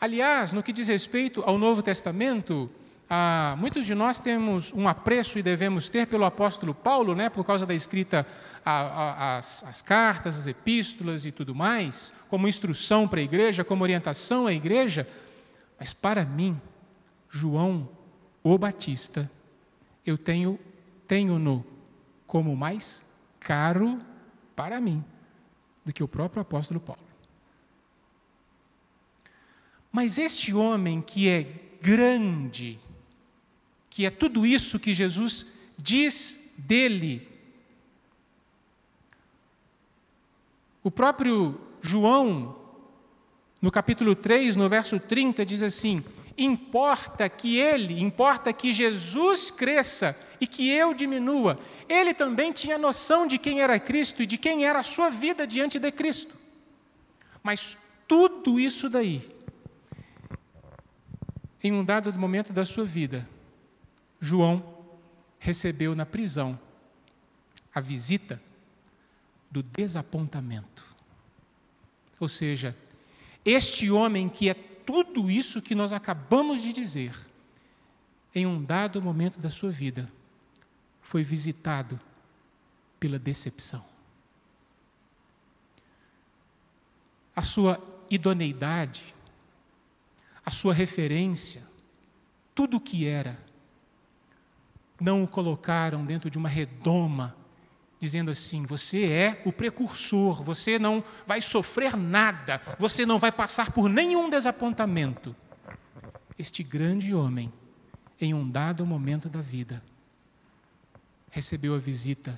Aliás, 0.00 0.52
no 0.52 0.60
que 0.60 0.72
diz 0.72 0.88
respeito 0.88 1.40
ao 1.46 1.56
Novo 1.56 1.84
Testamento, 1.84 2.68
ah, 3.08 3.54
muitos 3.56 3.86
de 3.86 3.94
nós 3.94 4.18
temos 4.18 4.72
um 4.72 4.88
apreço 4.88 5.38
e 5.38 5.42
devemos 5.42 5.88
ter 5.88 6.08
pelo 6.08 6.24
apóstolo 6.24 6.74
Paulo, 6.74 7.14
né, 7.14 7.30
por 7.30 7.44
causa 7.44 7.64
da 7.64 7.72
escrita 7.72 8.26
a, 8.64 8.72
a, 8.72 9.38
as, 9.38 9.62
as 9.62 9.82
cartas, 9.82 10.36
as 10.36 10.48
epístolas 10.48 11.24
e 11.24 11.30
tudo 11.30 11.54
mais, 11.54 12.12
como 12.28 12.48
instrução 12.48 13.06
para 13.06 13.20
a 13.20 13.22
igreja, 13.22 13.62
como 13.62 13.84
orientação 13.84 14.48
à 14.48 14.52
igreja. 14.52 15.06
Mas 15.78 15.92
para 15.92 16.24
mim, 16.24 16.60
João 17.30 17.88
o 18.42 18.58
Batista 18.58 19.30
eu 20.04 20.18
tenho 20.18 20.58
tenho-no 21.06 21.64
como 22.26 22.56
mais 22.56 23.04
caro 23.38 23.98
para 24.56 24.80
mim 24.80 25.04
do 25.84 25.92
que 25.92 26.02
o 26.02 26.08
próprio 26.08 26.40
apóstolo 26.40 26.80
Paulo. 26.80 27.02
Mas 29.90 30.16
este 30.16 30.54
homem 30.54 31.02
que 31.02 31.28
é 31.28 31.42
grande, 31.82 32.80
que 33.90 34.06
é 34.06 34.10
tudo 34.10 34.46
isso 34.46 34.78
que 34.78 34.94
Jesus 34.94 35.44
diz 35.76 36.38
dele, 36.56 37.28
o 40.82 40.90
próprio 40.90 41.60
João, 41.82 42.56
no 43.60 43.70
capítulo 43.70 44.16
3, 44.16 44.56
no 44.56 44.68
verso 44.68 44.98
30, 44.98 45.44
diz 45.44 45.62
assim: 45.62 46.02
Importa 46.36 47.28
que 47.28 47.58
ele, 47.58 48.00
importa 48.00 48.52
que 48.52 48.72
Jesus 48.72 49.50
cresça 49.50 50.16
e 50.40 50.46
que 50.46 50.70
eu 50.70 50.94
diminua. 50.94 51.58
Ele 51.88 52.14
também 52.14 52.52
tinha 52.52 52.78
noção 52.78 53.26
de 53.26 53.38
quem 53.38 53.60
era 53.60 53.78
Cristo 53.78 54.22
e 54.22 54.26
de 54.26 54.38
quem 54.38 54.64
era 54.64 54.80
a 54.80 54.84
sua 54.84 55.10
vida 55.10 55.46
diante 55.46 55.78
de 55.78 55.92
Cristo. 55.92 56.34
Mas 57.42 57.76
tudo 58.08 58.58
isso 58.58 58.88
daí, 58.88 59.30
em 61.62 61.72
um 61.72 61.84
dado 61.84 62.12
momento 62.18 62.52
da 62.52 62.64
sua 62.64 62.84
vida, 62.84 63.28
João 64.20 64.62
recebeu 65.38 65.94
na 65.94 66.06
prisão 66.06 66.58
a 67.74 67.80
visita 67.80 68.40
do 69.50 69.62
desapontamento. 69.62 70.84
Ou 72.18 72.28
seja, 72.28 72.76
este 73.44 73.90
homem 73.90 74.28
que 74.28 74.48
é 74.48 74.54
tudo 74.84 75.30
isso 75.30 75.62
que 75.62 75.74
nós 75.74 75.92
acabamos 75.92 76.62
de 76.62 76.72
dizer, 76.72 77.14
em 78.34 78.46
um 78.46 78.62
dado 78.62 79.00
momento 79.02 79.38
da 79.38 79.50
sua 79.50 79.70
vida, 79.70 80.10
foi 81.00 81.22
visitado 81.22 82.00
pela 82.98 83.18
decepção. 83.18 83.84
A 87.34 87.42
sua 87.42 87.82
idoneidade, 88.10 89.14
a 90.44 90.50
sua 90.50 90.74
referência, 90.74 91.62
tudo 92.54 92.76
o 92.76 92.80
que 92.80 93.06
era, 93.06 93.38
não 95.00 95.24
o 95.24 95.28
colocaram 95.28 96.04
dentro 96.04 96.30
de 96.30 96.38
uma 96.38 96.48
redoma 96.48 97.36
dizendo 98.02 98.32
assim: 98.32 98.66
você 98.66 99.04
é 99.04 99.42
o 99.44 99.52
precursor, 99.52 100.42
você 100.42 100.76
não 100.76 101.04
vai 101.24 101.40
sofrer 101.40 101.96
nada, 101.96 102.60
você 102.76 103.06
não 103.06 103.16
vai 103.16 103.30
passar 103.30 103.70
por 103.70 103.88
nenhum 103.88 104.28
desapontamento. 104.28 105.36
Este 106.36 106.64
grande 106.64 107.14
homem, 107.14 107.52
em 108.20 108.34
um 108.34 108.48
dado 108.48 108.84
momento 108.84 109.28
da 109.28 109.40
vida, 109.40 109.80
recebeu 111.30 111.76
a 111.76 111.78
visita 111.78 112.36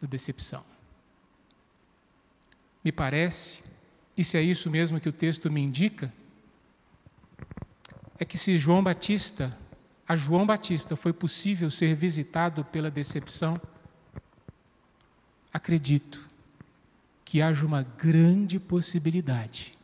da 0.00 0.06
decepção. 0.06 0.64
Me 2.84 2.92
parece, 2.92 3.64
e 4.16 4.22
se 4.22 4.36
é 4.36 4.42
isso 4.42 4.70
mesmo 4.70 5.00
que 5.00 5.08
o 5.08 5.12
texto 5.12 5.50
me 5.50 5.60
indica, 5.60 6.12
é 8.16 8.24
que 8.24 8.38
se 8.38 8.56
João 8.56 8.80
Batista, 8.80 9.58
a 10.06 10.14
João 10.14 10.46
Batista 10.46 10.94
foi 10.94 11.12
possível 11.12 11.68
ser 11.68 11.96
visitado 11.96 12.64
pela 12.64 12.92
decepção, 12.92 13.60
acredito 15.54 16.28
que 17.24 17.40
haja 17.40 17.64
uma 17.64 17.82
grande 17.84 18.58
possibilidade 18.58 19.78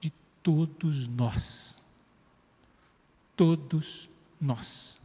de 0.00 0.10
todos 0.42 1.06
nós, 1.06 1.76
todos 3.36 4.08
nós, 4.40 4.98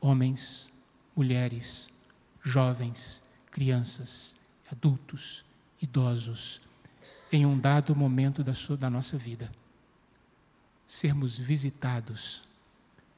homens, 0.00 0.72
mulheres, 1.14 1.92
jovens, 2.42 3.22
crianças, 3.50 4.34
adultos, 4.72 5.44
idosos, 5.82 6.62
em 7.30 7.44
um 7.44 7.58
dado 7.58 7.94
momento 7.94 8.42
da, 8.42 8.54
sua, 8.54 8.76
da 8.76 8.88
nossa 8.88 9.18
vida, 9.18 9.52
sermos 10.86 11.38
visitados 11.38 12.42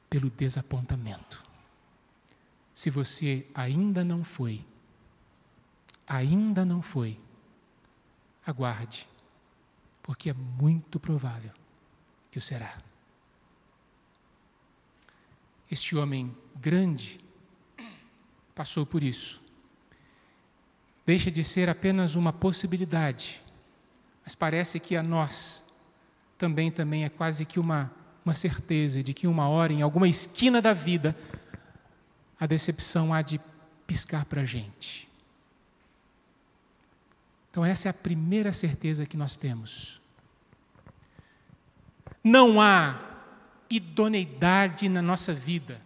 pelo 0.09 0.29
desapontamento. 0.29 1.45
Se 2.73 2.89
você 2.89 3.47
ainda 3.53 4.03
não 4.03 4.23
foi, 4.23 4.65
ainda 6.07 6.63
não 6.63 6.81
foi, 6.81 7.17
aguarde, 8.45 9.07
porque 10.01 10.29
é 10.29 10.33
muito 10.33 10.99
provável 10.99 11.51
que 12.31 12.37
o 12.37 12.41
será. 12.41 12.77
Este 15.69 15.95
homem 15.95 16.35
grande 16.55 17.19
passou 18.55 18.85
por 18.85 19.03
isso. 19.03 19.43
Deixa 21.05 21.29
de 21.29 21.43
ser 21.43 21.69
apenas 21.69 22.15
uma 22.15 22.31
possibilidade, 22.31 23.41
mas 24.23 24.33
parece 24.33 24.79
que 24.79 24.95
a 24.95 25.03
nós 25.03 25.63
também 26.37 26.71
também 26.71 27.03
é 27.03 27.09
quase 27.09 27.45
que 27.45 27.59
uma 27.59 27.91
uma 28.27 28.33
certeza 28.33 29.01
de 29.01 29.13
que 29.13 29.25
uma 29.25 29.47
hora 29.47 29.71
em 29.71 29.81
alguma 29.81 30.05
esquina 30.05 30.61
da 30.61 30.73
vida 30.73 31.15
a 32.37 32.45
decepção 32.45 33.13
há 33.13 33.21
de 33.21 33.39
piscar 33.87 34.25
para 34.25 34.41
a 34.41 34.45
gente. 34.45 35.06
Então, 37.57 37.65
essa 37.65 37.87
é 37.87 37.89
a 37.89 37.93
primeira 37.93 38.51
certeza 38.51 39.03
que 39.07 39.17
nós 39.17 39.35
temos. 39.35 39.99
Não 42.23 42.61
há 42.61 42.99
idoneidade 43.67 44.87
na 44.87 45.01
nossa 45.01 45.33
vida. 45.33 45.81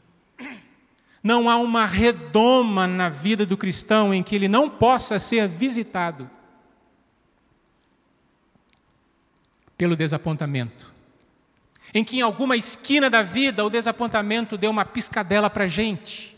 Não 1.23 1.49
há 1.49 1.55
uma 1.55 1.85
redoma 1.85 2.85
na 2.87 3.07
vida 3.07 3.45
do 3.45 3.55
cristão 3.55 4.13
em 4.13 4.21
que 4.21 4.35
ele 4.35 4.49
não 4.49 4.69
possa 4.69 5.17
ser 5.17 5.47
visitado 5.47 6.29
pelo 9.77 9.95
desapontamento. 9.95 10.93
Em 11.93 12.03
que 12.03 12.17
em 12.17 12.21
alguma 12.21 12.57
esquina 12.57 13.09
da 13.09 13.23
vida 13.23 13.63
o 13.63 13.69
desapontamento 13.69 14.57
deu 14.57 14.71
uma 14.71 14.83
piscadela 14.83 15.49
para 15.49 15.63
a 15.63 15.69
gente. 15.69 16.30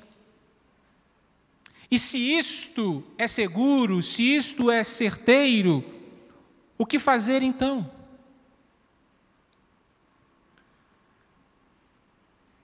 E 1.94 2.00
se 2.00 2.18
isto 2.18 3.04
é 3.20 3.28
seguro, 3.28 4.02
se 4.02 4.24
isto 4.36 4.72
é 4.72 4.84
certeiro, 4.84 5.86
o 6.76 6.88
que 6.88 6.98
fazer 6.98 7.44
então? 7.44 7.88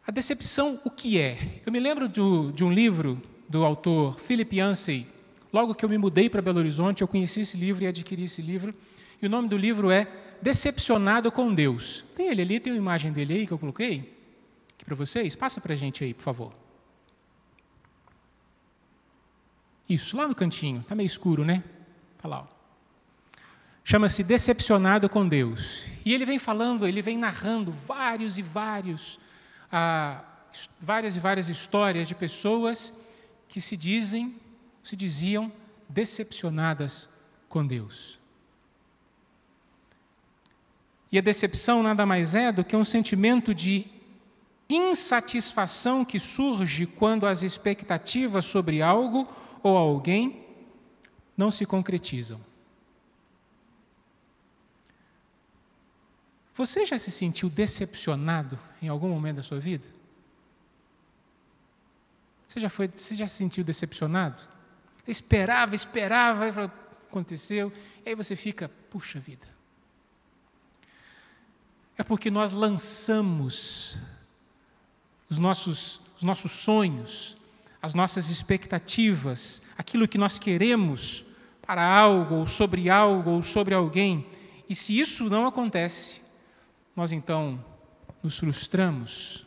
A 0.07 0.09
decepção, 0.09 0.81
o 0.83 0.89
que 0.89 1.19
é? 1.19 1.61
Eu 1.63 1.71
me 1.71 1.79
lembro 1.79 2.09
do, 2.09 2.51
de 2.51 2.63
um 2.63 2.73
livro 2.73 3.21
do 3.47 3.63
autor 3.63 4.19
Philip 4.19 4.57
Yancey. 4.57 5.05
Logo 5.53 5.75
que 5.75 5.85
eu 5.85 5.89
me 5.89 5.99
mudei 5.99 6.27
para 6.27 6.41
Belo 6.41 6.57
Horizonte, 6.57 7.03
eu 7.03 7.07
conheci 7.07 7.41
esse 7.41 7.55
livro 7.55 7.83
e 7.83 7.87
adquiri 7.87 8.23
esse 8.23 8.41
livro. 8.41 8.73
E 9.21 9.27
o 9.27 9.29
nome 9.29 9.47
do 9.47 9.57
livro 9.57 9.91
é 9.91 10.07
Decepcionado 10.41 11.31
com 11.31 11.53
Deus. 11.53 12.03
Tem 12.15 12.29
ele 12.29 12.41
ali, 12.41 12.59
tem 12.59 12.73
uma 12.73 12.79
imagem 12.79 13.11
dele 13.11 13.35
aí 13.35 13.45
que 13.45 13.53
eu 13.53 13.59
coloquei 13.59 14.11
aqui 14.73 14.83
para 14.83 14.95
vocês. 14.95 15.35
Passa 15.35 15.61
para 15.61 15.73
a 15.73 15.77
gente 15.77 16.03
aí, 16.03 16.15
por 16.15 16.23
favor. 16.23 16.68
Isso, 19.89 20.15
lá 20.15 20.27
no 20.27 20.35
cantinho. 20.35 20.81
Está 20.81 20.93
meio 20.93 21.07
escuro, 21.07 21.43
né? 21.43 21.63
Está 22.15 22.29
lá. 22.29 22.47
Chama-se 23.83 24.23
Decepcionado 24.23 25.09
com 25.09 25.27
Deus. 25.27 25.83
E 26.05 26.13
ele 26.13 26.25
vem 26.25 26.37
falando, 26.37 26.87
ele 26.87 27.01
vem 27.01 27.17
narrando 27.17 27.71
vários 27.71 28.37
e 28.37 28.43
vários, 28.43 29.19
ah, 29.71 30.23
várias 30.79 31.15
e 31.15 31.19
várias 31.19 31.49
histórias 31.49 32.07
de 32.07 32.13
pessoas 32.13 32.93
que 33.47 33.59
se 33.59 33.75
dizem, 33.75 34.35
se 34.83 34.95
diziam 34.95 35.51
decepcionadas 35.89 37.09
com 37.47 37.65
Deus. 37.65 38.19
E 41.11 41.17
a 41.17 41.21
decepção 41.21 41.81
nada 41.81 42.05
mais 42.05 42.35
é 42.35 42.51
do 42.51 42.63
que 42.63 42.75
um 42.75 42.83
sentimento 42.83 43.55
de 43.55 43.87
insatisfação 44.69 46.05
que 46.05 46.19
surge 46.19 46.85
quando 46.85 47.25
as 47.25 47.41
expectativas 47.41 48.45
sobre 48.45 48.83
algo 48.83 49.27
ou 49.63 49.75
alguém 49.77 50.45
não 51.35 51.49
se 51.49 51.65
concretizam. 51.65 52.39
Você 56.53 56.85
já 56.85 56.99
se 56.99 57.09
sentiu 57.09 57.49
decepcionado 57.49 58.59
em 58.81 58.89
algum 58.89 59.07
momento 59.07 59.37
da 59.37 59.43
sua 59.43 59.59
vida? 59.59 59.87
Você 62.45 62.59
já, 62.59 62.69
foi, 62.69 62.87
você 62.87 63.15
já 63.15 63.27
se 63.27 63.35
sentiu 63.35 63.63
decepcionado? 63.63 64.41
Esperava, 65.07 65.75
esperava, 65.75 66.47
e 66.47 66.71
aconteceu, 67.07 67.71
e 68.05 68.09
aí 68.09 68.15
você 68.15 68.35
fica, 68.35 68.69
puxa 68.89 69.19
vida. 69.19 69.47
É 71.97 72.03
porque 72.03 72.29
nós 72.29 72.51
lançamos 72.51 73.97
os 75.29 75.37
nossos, 75.37 76.01
os 76.17 76.23
nossos 76.23 76.51
sonhos, 76.51 77.37
as 77.81 77.93
nossas 77.93 78.29
expectativas, 78.29 79.61
aquilo 79.77 80.07
que 80.07 80.17
nós 80.17 80.37
queremos 80.37 81.25
para 81.61 81.83
algo, 81.83 82.35
ou 82.35 82.47
sobre 82.47 82.89
algo, 82.89 83.31
ou 83.31 83.43
sobre 83.43 83.73
alguém. 83.73 84.25
E 84.67 84.75
se 84.75 84.99
isso 84.99 85.29
não 85.29 85.45
acontece, 85.45 86.21
nós 86.95 87.11
então 87.11 87.63
nos 88.21 88.37
frustramos. 88.39 89.45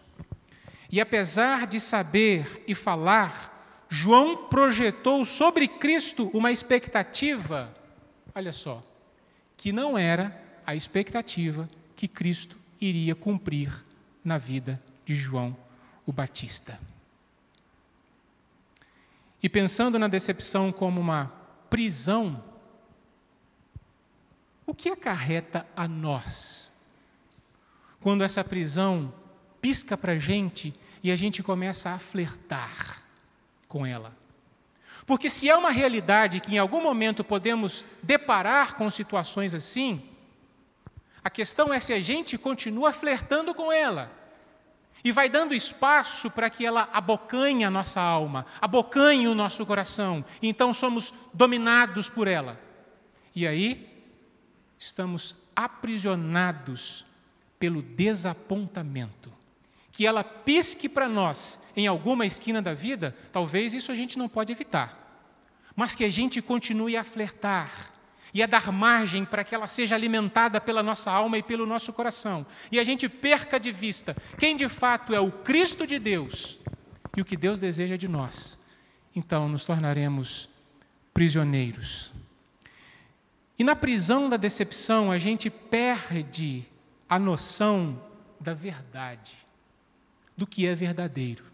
E 0.90 1.00
apesar 1.00 1.66
de 1.66 1.80
saber 1.80 2.62
e 2.66 2.74
falar, 2.74 3.86
João 3.88 4.48
projetou 4.48 5.24
sobre 5.24 5.68
Cristo 5.68 6.30
uma 6.32 6.50
expectativa, 6.50 7.74
olha 8.34 8.52
só, 8.52 8.82
que 9.56 9.72
não 9.72 9.98
era 9.98 10.40
a 10.66 10.74
expectativa 10.74 11.68
que 11.94 12.08
Cristo 12.08 12.56
iria 12.80 13.14
cumprir 13.14 13.84
na 14.24 14.38
vida 14.38 14.82
de 15.04 15.14
João 15.14 15.56
o 16.06 16.12
Batista. 16.12 16.78
E 19.42 19.48
pensando 19.48 19.98
na 19.98 20.06
decepção 20.06 20.70
como 20.70 21.00
uma 21.00 21.32
prisão, 21.68 22.42
o 24.64 24.72
que 24.72 24.88
acarreta 24.88 25.66
a 25.74 25.88
nós? 25.88 26.70
Quando 28.00 28.22
essa 28.22 28.44
prisão 28.44 29.12
pisca 29.60 29.96
para 29.96 30.12
a 30.12 30.18
gente 30.18 30.72
e 31.02 31.10
a 31.10 31.16
gente 31.16 31.42
começa 31.42 31.90
a 31.90 31.98
flertar 31.98 33.02
com 33.66 33.84
ela. 33.84 34.16
Porque 35.04 35.28
se 35.28 35.50
é 35.50 35.56
uma 35.56 35.72
realidade 35.72 36.38
que 36.38 36.54
em 36.54 36.58
algum 36.58 36.80
momento 36.80 37.24
podemos 37.24 37.84
deparar 38.02 38.76
com 38.76 38.88
situações 38.88 39.54
assim, 39.54 40.08
a 41.24 41.28
questão 41.28 41.74
é 41.74 41.80
se 41.80 41.92
a 41.92 42.00
gente 42.00 42.38
continua 42.38 42.92
flertando 42.92 43.52
com 43.52 43.72
ela 43.72 44.21
e 45.04 45.10
vai 45.10 45.28
dando 45.28 45.54
espaço 45.54 46.30
para 46.30 46.48
que 46.48 46.64
ela 46.64 46.88
abocanhe 46.92 47.64
a 47.64 47.70
nossa 47.70 48.00
alma, 48.00 48.46
abocanhe 48.60 49.26
o 49.26 49.34
nosso 49.34 49.66
coração. 49.66 50.24
Então 50.40 50.72
somos 50.72 51.12
dominados 51.32 52.08
por 52.08 52.28
ela. 52.28 52.60
E 53.34 53.46
aí 53.46 53.88
estamos 54.78 55.34
aprisionados 55.56 57.04
pelo 57.58 57.82
desapontamento. 57.82 59.32
Que 59.90 60.06
ela 60.06 60.24
pisque 60.24 60.88
para 60.88 61.08
nós 61.08 61.60
em 61.76 61.86
alguma 61.86 62.24
esquina 62.24 62.62
da 62.62 62.72
vida, 62.72 63.16
talvez 63.32 63.74
isso 63.74 63.92
a 63.92 63.94
gente 63.94 64.18
não 64.18 64.28
pode 64.28 64.52
evitar. 64.52 64.98
Mas 65.74 65.94
que 65.94 66.04
a 66.04 66.10
gente 66.10 66.40
continue 66.40 66.96
a 66.96 67.04
flertar, 67.04 67.92
e 68.34 68.42
a 68.42 68.46
dar 68.46 68.72
margem 68.72 69.24
para 69.24 69.44
que 69.44 69.54
ela 69.54 69.66
seja 69.66 69.94
alimentada 69.94 70.60
pela 70.60 70.82
nossa 70.82 71.10
alma 71.10 71.38
e 71.38 71.42
pelo 71.42 71.66
nosso 71.66 71.92
coração. 71.92 72.46
E 72.70 72.78
a 72.78 72.84
gente 72.84 73.08
perca 73.08 73.60
de 73.60 73.70
vista 73.70 74.16
quem 74.38 74.56
de 74.56 74.68
fato 74.68 75.14
é 75.14 75.20
o 75.20 75.30
Cristo 75.30 75.86
de 75.86 75.98
Deus 75.98 76.58
e 77.16 77.20
o 77.20 77.24
que 77.24 77.36
Deus 77.36 77.60
deseja 77.60 77.96
de 77.96 78.08
nós. 78.08 78.58
Então 79.14 79.48
nos 79.48 79.64
tornaremos 79.64 80.48
prisioneiros. 81.12 82.12
E 83.58 83.64
na 83.64 83.76
prisão 83.76 84.28
da 84.28 84.36
decepção, 84.36 85.12
a 85.12 85.18
gente 85.18 85.50
perde 85.50 86.64
a 87.08 87.18
noção 87.18 88.02
da 88.40 88.54
verdade, 88.54 89.36
do 90.36 90.46
que 90.46 90.66
é 90.66 90.74
verdadeiro. 90.74 91.44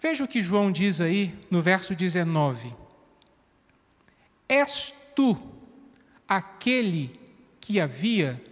Veja 0.00 0.24
o 0.24 0.28
que 0.28 0.42
João 0.42 0.72
diz 0.72 1.00
aí 1.00 1.32
no 1.48 1.62
verso 1.62 1.94
19: 1.94 2.74
És 4.48 4.92
tu 5.14 5.51
aquele 6.36 7.18
que 7.60 7.80
havia 7.80 8.42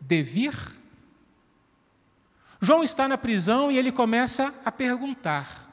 de 0.00 0.22
vir? 0.22 0.54
João 2.60 2.82
está 2.82 3.08
na 3.08 3.16
prisão 3.16 3.70
e 3.70 3.78
ele 3.78 3.90
começa 3.90 4.54
a 4.64 4.70
perguntar: 4.70 5.68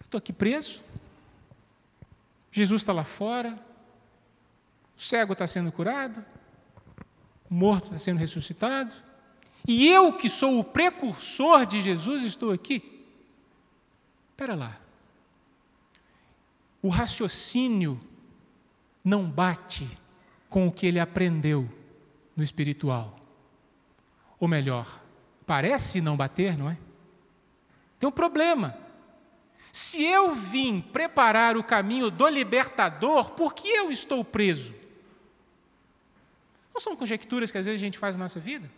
Estou 0.00 0.18
aqui 0.18 0.32
preso? 0.32 0.82
Jesus 2.52 2.82
está 2.82 2.92
lá 2.92 3.04
fora? 3.04 3.58
O 4.96 5.00
cego 5.00 5.32
está 5.32 5.46
sendo 5.46 5.70
curado? 5.70 6.24
O 7.50 7.54
morto 7.54 7.86
está 7.86 7.98
sendo 7.98 8.18
ressuscitado? 8.18 8.94
E 9.66 9.86
eu, 9.86 10.12
que 10.12 10.28
sou 10.28 10.58
o 10.58 10.64
precursor 10.64 11.66
de 11.66 11.80
Jesus, 11.82 12.22
estou 12.22 12.52
aqui? 12.52 13.04
Espera 14.30 14.54
lá. 14.54 14.78
O 16.80 16.88
raciocínio 16.88 18.00
não 19.04 19.28
bate 19.28 19.88
com 20.48 20.66
o 20.66 20.72
que 20.72 20.86
ele 20.86 21.00
aprendeu 21.00 21.68
no 22.36 22.42
espiritual. 22.42 23.18
Ou 24.38 24.46
melhor, 24.46 25.00
parece 25.46 26.00
não 26.00 26.16
bater, 26.16 26.56
não 26.56 26.70
é? 26.70 26.78
Tem 27.98 28.08
um 28.08 28.12
problema. 28.12 28.78
Se 29.72 30.02
eu 30.02 30.34
vim 30.34 30.80
preparar 30.80 31.56
o 31.56 31.64
caminho 31.64 32.10
do 32.10 32.28
libertador, 32.28 33.32
por 33.32 33.54
que 33.54 33.68
eu 33.68 33.90
estou 33.90 34.24
preso? 34.24 34.74
Não 36.72 36.80
são 36.80 36.96
conjecturas 36.96 37.50
que 37.50 37.58
às 37.58 37.66
vezes 37.66 37.80
a 37.80 37.84
gente 37.84 37.98
faz 37.98 38.16
na 38.16 38.24
nossa 38.24 38.40
vida? 38.40 38.70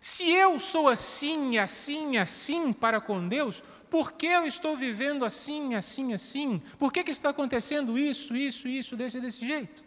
Se 0.00 0.30
eu 0.30 0.58
sou 0.58 0.88
assim, 0.88 1.58
assim, 1.58 2.16
assim 2.16 2.72
para 2.72 3.00
com 3.00 3.26
Deus, 3.26 3.62
por 3.90 4.12
que 4.12 4.26
eu 4.26 4.46
estou 4.46 4.76
vivendo 4.76 5.24
assim, 5.24 5.74
assim, 5.74 6.12
assim? 6.12 6.62
Por 6.78 6.92
que, 6.92 7.04
que 7.04 7.10
está 7.10 7.30
acontecendo 7.30 7.98
isso, 7.98 8.36
isso, 8.36 8.66
isso, 8.68 8.96
desse, 8.96 9.20
desse 9.20 9.46
jeito? 9.46 9.84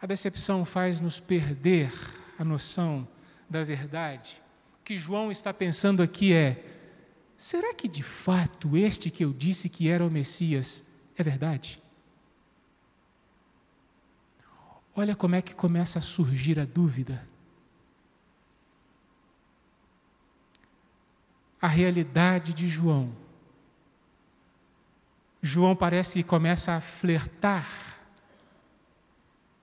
A 0.00 0.06
decepção 0.06 0.64
faz 0.64 1.00
nos 1.00 1.18
perder 1.18 1.92
a 2.38 2.44
noção 2.44 3.08
da 3.48 3.64
verdade. 3.64 4.42
O 4.80 4.84
que 4.84 4.96
João 4.96 5.32
está 5.32 5.52
pensando 5.52 6.02
aqui 6.02 6.32
é: 6.32 6.62
será 7.36 7.72
que 7.74 7.88
de 7.88 8.02
fato 8.02 8.76
este 8.76 9.10
que 9.10 9.24
eu 9.24 9.32
disse 9.32 9.68
que 9.68 9.88
era 9.88 10.04
o 10.04 10.10
Messias 10.10 10.84
é 11.16 11.22
verdade? 11.22 11.82
Olha 14.94 15.16
como 15.16 15.34
é 15.34 15.42
que 15.42 15.54
começa 15.54 15.98
a 15.98 16.02
surgir 16.02 16.60
a 16.60 16.64
dúvida. 16.64 17.26
A 21.64 21.66
realidade 21.66 22.52
de 22.52 22.68
João. 22.68 23.10
João 25.40 25.74
parece 25.74 26.22
que 26.22 26.28
começa 26.28 26.72
a 26.72 26.80
flertar 26.80 27.66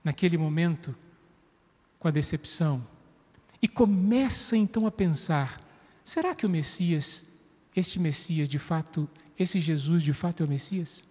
naquele 0.04 0.38
momento 0.38 0.96
com 2.00 2.08
a 2.08 2.12
decepção 2.12 2.84
e 3.62 3.68
começa 3.68 4.58
então 4.58 4.88
a 4.88 4.92
pensar: 4.92 5.60
será 6.04 6.34
que 6.34 6.46
o 6.46 6.50
Messias, 6.50 7.24
este 7.76 8.00
Messias 8.00 8.50
de 8.50 8.58
fato, 8.58 9.08
esse 9.38 9.60
Jesus 9.60 10.02
de 10.02 10.14
fato 10.14 10.42
é 10.42 10.46
o 10.48 10.50
Messias? 10.50 11.06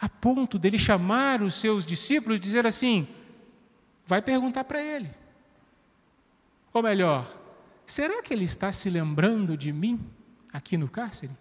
a 0.00 0.08
ponto 0.08 0.58
dele 0.58 0.78
chamar 0.78 1.42
os 1.42 1.60
seus 1.60 1.84
discípulos 1.84 2.38
e 2.38 2.40
dizer 2.40 2.66
assim: 2.66 3.06
vai 4.06 4.22
perguntar 4.22 4.64
para 4.64 4.82
ele. 4.82 5.10
Ou 6.72 6.82
melhor, 6.82 7.39
será 7.90 8.22
que 8.22 8.32
ele 8.32 8.44
está 8.44 8.70
se 8.70 8.88
lembrando 8.88 9.56
de 9.56 9.72
mim 9.72 9.98
aqui 10.52 10.76
no 10.76 10.88
cárcere? 10.88 11.34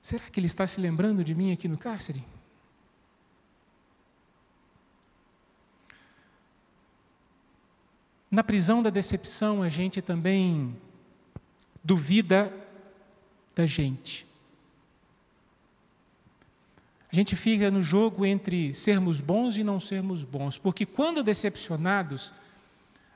Será 0.00 0.24
que 0.30 0.40
ele 0.40 0.46
está 0.46 0.66
se 0.66 0.80
lembrando 0.80 1.22
de 1.22 1.34
mim 1.34 1.52
aqui 1.52 1.68
no 1.68 1.76
cárcere? 1.76 2.24
Na 8.30 8.42
prisão 8.42 8.82
da 8.82 8.88
decepção, 8.88 9.62
a 9.62 9.68
gente 9.68 10.00
também 10.00 10.74
duvida 11.84 12.50
da 13.54 13.66
gente. 13.66 14.29
A 17.12 17.16
gente 17.16 17.34
fica 17.34 17.70
no 17.70 17.82
jogo 17.82 18.24
entre 18.24 18.72
sermos 18.72 19.20
bons 19.20 19.56
e 19.56 19.64
não 19.64 19.80
sermos 19.80 20.22
bons, 20.22 20.56
porque 20.58 20.86
quando 20.86 21.24
decepcionados, 21.24 22.32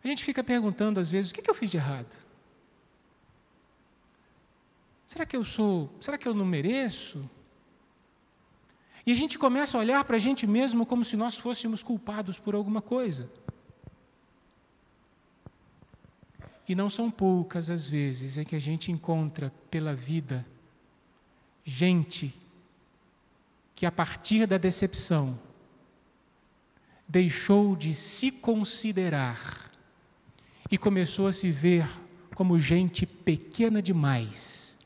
a 0.02 0.08
gente 0.08 0.24
fica 0.24 0.42
perguntando 0.42 0.98
às 0.98 1.08
vezes: 1.10 1.30
o 1.30 1.34
que, 1.34 1.48
eu 1.48 1.54
fiz 1.54 1.70
de 1.70 1.76
errado? 1.76 2.14
Será 5.06 5.24
que 5.24 5.36
eu 5.36 5.44
sou? 5.44 5.90
Será 6.00 6.18
que 6.18 6.26
eu 6.26 6.34
não 6.34 6.44
mereço? 6.44 7.28
E 9.06 9.12
a 9.12 9.14
gente 9.14 9.38
começa 9.38 9.76
a 9.76 9.80
olhar 9.80 10.02
para 10.04 10.16
a 10.16 10.18
gente 10.18 10.46
mesmo 10.46 10.84
como 10.84 11.04
se 11.04 11.16
nós 11.16 11.36
fôssemos 11.36 11.82
culpados 11.82 12.38
por 12.38 12.54
alguma 12.54 12.82
coisa. 12.82 13.30
E 16.66 16.74
não 16.74 16.88
são 16.90 17.10
poucas 17.10 17.68
as 17.70 17.86
vezes 17.86 18.38
em 18.38 18.44
que 18.44 18.56
a 18.56 18.60
gente 18.60 18.90
encontra 18.90 19.52
pela 19.70 19.94
vida 19.94 20.44
gente 21.64 22.34
que, 23.84 23.86
a 23.86 23.92
partir 23.92 24.46
da 24.46 24.56
decepção, 24.56 25.38
deixou 27.06 27.76
de 27.76 27.94
se 27.94 28.30
considerar 28.30 29.70
e 30.70 30.78
começou 30.78 31.26
a 31.26 31.34
se 31.34 31.50
ver 31.50 31.86
como 32.34 32.58
gente 32.58 33.04
pequena 33.04 33.82
demais, 33.82 34.78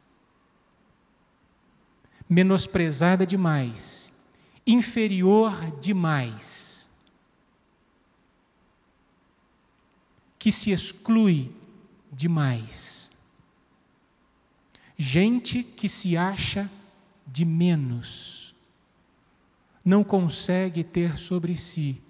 menosprezada 2.28 3.24
demais, 3.24 4.10
inferior 4.66 5.70
demais, 5.80 6.88
que 10.40 10.50
se 10.50 10.72
exclui 10.72 11.54
demais. 12.10 13.12
Gente 14.96 15.62
que 15.62 15.88
se 15.88 16.16
acha 16.16 16.68
de 17.24 17.44
menos, 17.44 18.47
não 19.88 20.04
consegue 20.04 20.84
ter 20.84 21.16
sobre 21.16 21.56
si 21.56 22.02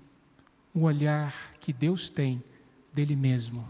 o 0.75 0.81
olhar 0.81 1.53
que 1.61 1.73
Deus 1.73 2.11
tem 2.11 2.43
dele 2.93 3.15
mesmo. 3.15 3.65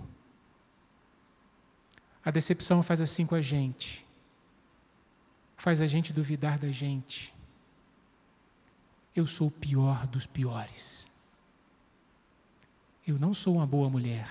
A 2.25 2.31
decepção 2.31 2.83
faz 2.83 3.03
assim 3.03 3.27
com 3.27 3.35
a 3.35 3.43
gente, 3.43 4.07
faz 5.59 5.83
a 5.83 5.87
gente 5.87 6.11
duvidar 6.11 6.59
da 6.59 6.73
gente. 6.73 7.35
Eu 9.15 9.27
sou 9.27 9.49
o 9.49 9.51
pior 9.51 10.07
dos 10.07 10.25
piores. 10.25 11.07
Eu 13.07 13.19
não 13.19 13.35
sou 13.35 13.57
uma 13.57 13.67
boa 13.67 13.91
mulher. 13.91 14.31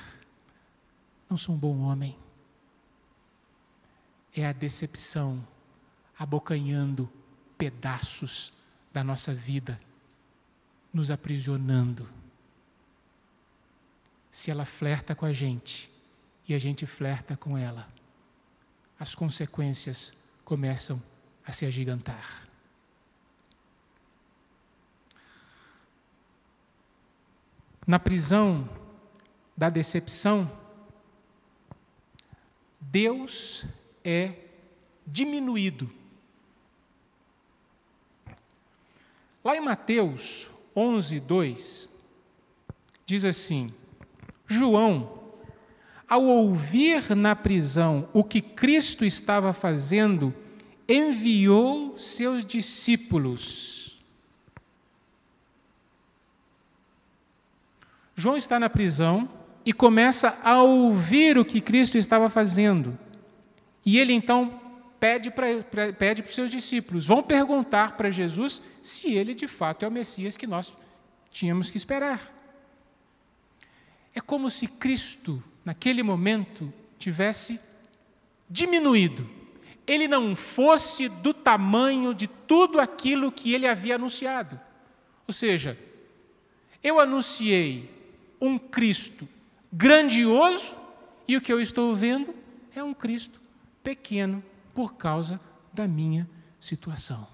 Não 1.29 1.37
sou 1.37 1.53
um 1.53 1.57
bom 1.57 1.81
homem. 1.81 2.17
É 4.35 4.43
a 4.43 4.53
decepção 4.53 5.47
abocanhando 6.17 7.07
pedaços 7.59 8.57
da 8.93 9.03
nossa 9.03 9.33
vida, 9.33 9.79
nos 10.93 11.11
aprisionando. 11.11 12.07
Se 14.31 14.51
ela 14.51 14.65
flerta 14.65 15.15
com 15.15 15.25
a 15.25 15.33
gente 15.33 15.91
e 16.47 16.53
a 16.53 16.59
gente 16.59 16.85
flerta 16.85 17.35
com 17.35 17.57
ela, 17.57 17.87
as 18.99 19.13
consequências 19.13 20.13
começam 20.43 21.01
a 21.45 21.51
se 21.51 21.65
agigantar. 21.65 22.47
Na 27.85 27.97
prisão 27.97 28.69
da 29.55 29.69
decepção, 29.69 30.51
Deus 32.81 33.65
é 34.03 34.33
diminuído. 35.05 35.96
Lá 39.47 39.55
em 39.55 39.61
Mateus 39.61 40.51
11, 40.75 41.21
2, 41.21 41.89
diz 43.05 43.23
assim: 43.23 43.73
João, 44.45 45.21
ao 46.05 46.21
ouvir 46.21 47.15
na 47.15 47.33
prisão 47.33 48.09
o 48.11 48.25
que 48.25 48.41
Cristo 48.41 49.05
estava 49.05 49.53
fazendo, 49.53 50.35
enviou 50.85 51.97
seus 51.97 52.45
discípulos. 52.45 53.97
João 58.17 58.35
está 58.35 58.59
na 58.59 58.69
prisão, 58.69 59.29
e 59.65 59.71
começa 59.71 60.37
a 60.43 60.61
ouvir 60.61 61.37
o 61.37 61.45
que 61.45 61.61
Cristo 61.61 61.97
estava 61.97 62.29
fazendo. 62.29 62.99
E 63.85 63.97
ele 63.97 64.11
então 64.11 64.66
pede 64.99 65.31
para 65.31 65.47
pede 65.97 66.21
os 66.21 66.33
seus 66.33 66.51
discípulos: 66.51 67.05
vão 67.05 67.23
perguntar 67.23 67.95
para 67.95 68.09
Jesus 68.09 68.61
se 68.81 69.13
ele 69.13 69.33
de 69.33 69.47
fato 69.47 69.83
é 69.83 69.87
o 69.87 69.91
Messias 69.91 70.37
que 70.37 70.47
nós 70.47 70.73
tínhamos 71.31 71.69
que 71.69 71.77
esperar. 71.77 72.33
É 74.13 74.19
como 74.19 74.49
se 74.49 74.67
Cristo, 74.67 75.43
naquele 75.63 76.01
momento, 76.01 76.73
tivesse 76.97 77.59
diminuído. 78.49 79.29
Ele 79.85 80.07
não 80.07 80.35
fosse 80.35 81.07
do 81.07 81.33
tamanho 81.33 82.13
de 82.13 82.27
tudo 82.27 82.79
aquilo 82.79 83.31
que 83.31 83.53
ele 83.53 83.67
havia 83.67 83.95
anunciado. 83.95 84.59
Ou 85.27 85.33
seja, 85.33 85.77
eu 86.83 86.99
anunciei 86.99 87.89
um 88.41 88.57
Cristo 88.57 89.27
grandioso 89.71 90.75
e 91.27 91.37
o 91.37 91.41
que 91.41 91.53
eu 91.53 91.61
estou 91.61 91.95
vendo 91.95 92.33
é 92.75 92.83
um 92.83 92.93
Cristo 92.93 93.39
pequeno 93.83 94.43
por 94.77 94.93
causa 94.93 95.41
da 95.73 95.87
minha 95.87 96.29
situação. 96.59 97.27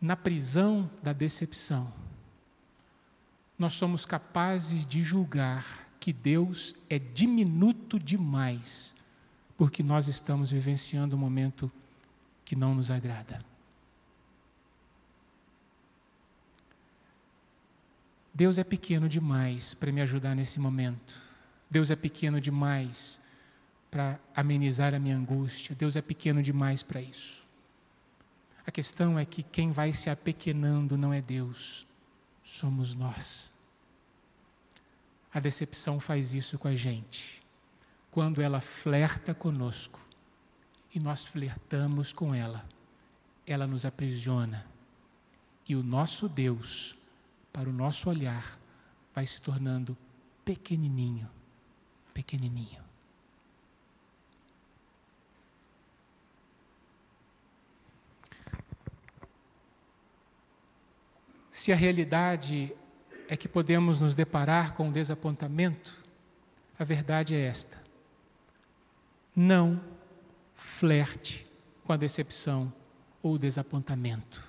Na 0.00 0.16
prisão 0.16 0.90
da 1.00 1.12
decepção, 1.12 1.92
nós 3.56 3.74
somos 3.74 4.04
capazes 4.04 4.84
de 4.84 5.00
julgar 5.04 5.88
que 6.00 6.12
Deus 6.12 6.74
é 6.90 6.98
diminuto 6.98 8.00
demais, 8.00 8.92
porque 9.56 9.80
nós 9.80 10.08
estamos 10.08 10.50
vivenciando 10.50 11.14
um 11.14 11.20
momento 11.20 11.70
que 12.44 12.56
não 12.56 12.74
nos 12.74 12.90
agrada. 12.90 13.44
Deus 18.34 18.58
é 18.58 18.64
pequeno 18.64 19.08
demais 19.08 19.72
para 19.72 19.92
me 19.92 20.00
ajudar 20.00 20.34
nesse 20.34 20.58
momento. 20.58 21.14
Deus 21.70 21.92
é 21.92 21.94
pequeno 21.94 22.40
demais 22.40 23.21
para 23.92 24.18
amenizar 24.34 24.92
a 24.92 24.98
minha 24.98 25.16
angústia. 25.16 25.76
Deus 25.76 25.94
é 25.94 26.02
pequeno 26.02 26.42
demais 26.42 26.82
para 26.82 27.00
isso. 27.00 27.46
A 28.66 28.72
questão 28.72 29.16
é 29.16 29.24
que 29.24 29.44
quem 29.44 29.70
vai 29.70 29.92
se 29.92 30.10
apequenando 30.10 30.98
não 30.98 31.12
é 31.12 31.20
Deus, 31.20 31.86
somos 32.42 32.94
nós. 32.94 33.52
A 35.32 35.38
decepção 35.38 36.00
faz 36.00 36.34
isso 36.34 36.58
com 36.58 36.66
a 36.66 36.74
gente. 36.74 37.40
Quando 38.10 38.42
ela 38.42 38.60
flerta 38.60 39.32
conosco 39.32 40.00
e 40.92 40.98
nós 40.98 41.24
flertamos 41.24 42.12
com 42.12 42.34
ela, 42.34 42.64
ela 43.46 43.66
nos 43.66 43.84
aprisiona. 43.84 44.66
E 45.68 45.76
o 45.76 45.82
nosso 45.82 46.28
Deus 46.28 46.96
para 47.52 47.68
o 47.68 47.72
nosso 47.72 48.08
olhar, 48.08 48.58
vai 49.14 49.26
se 49.26 49.40
tornando 49.40 49.96
pequenininho, 50.44 51.28
pequenininho. 52.14 52.82
Se 61.52 61.72
a 61.72 61.76
realidade 61.76 62.74
é 63.28 63.36
que 63.36 63.46
podemos 63.46 64.00
nos 64.00 64.16
deparar 64.16 64.74
com 64.74 64.88
um 64.88 64.92
desapontamento, 64.92 66.02
a 66.76 66.82
verdade 66.82 67.36
é 67.36 67.40
esta: 67.46 67.80
não 69.36 69.80
flerte 70.56 71.46
com 71.84 71.92
a 71.92 71.96
decepção 71.96 72.72
ou 73.22 73.34
o 73.34 73.38
desapontamento. 73.38 74.42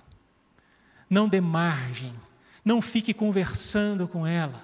Não 1.07 1.29
dê 1.29 1.39
margem 1.39 2.15
não 2.63 2.81
fique 2.81 3.13
conversando 3.13 4.07
com 4.07 4.25
ela. 4.25 4.63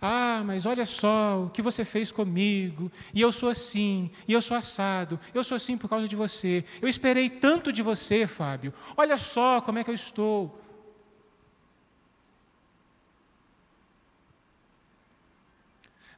Ah, 0.00 0.42
mas 0.44 0.64
olha 0.64 0.86
só 0.86 1.42
o 1.42 1.50
que 1.50 1.60
você 1.60 1.84
fez 1.84 2.12
comigo, 2.12 2.90
e 3.12 3.20
eu 3.20 3.32
sou 3.32 3.48
assim, 3.48 4.08
e 4.28 4.32
eu 4.32 4.40
sou 4.40 4.56
assado, 4.56 5.18
eu 5.34 5.42
sou 5.42 5.56
assim 5.56 5.76
por 5.76 5.88
causa 5.88 6.06
de 6.06 6.14
você. 6.14 6.64
Eu 6.80 6.88
esperei 6.88 7.28
tanto 7.28 7.72
de 7.72 7.82
você, 7.82 8.24
Fábio. 8.24 8.72
Olha 8.96 9.18
só 9.18 9.60
como 9.60 9.78
é 9.78 9.84
que 9.84 9.90
eu 9.90 9.94
estou. 9.94 10.62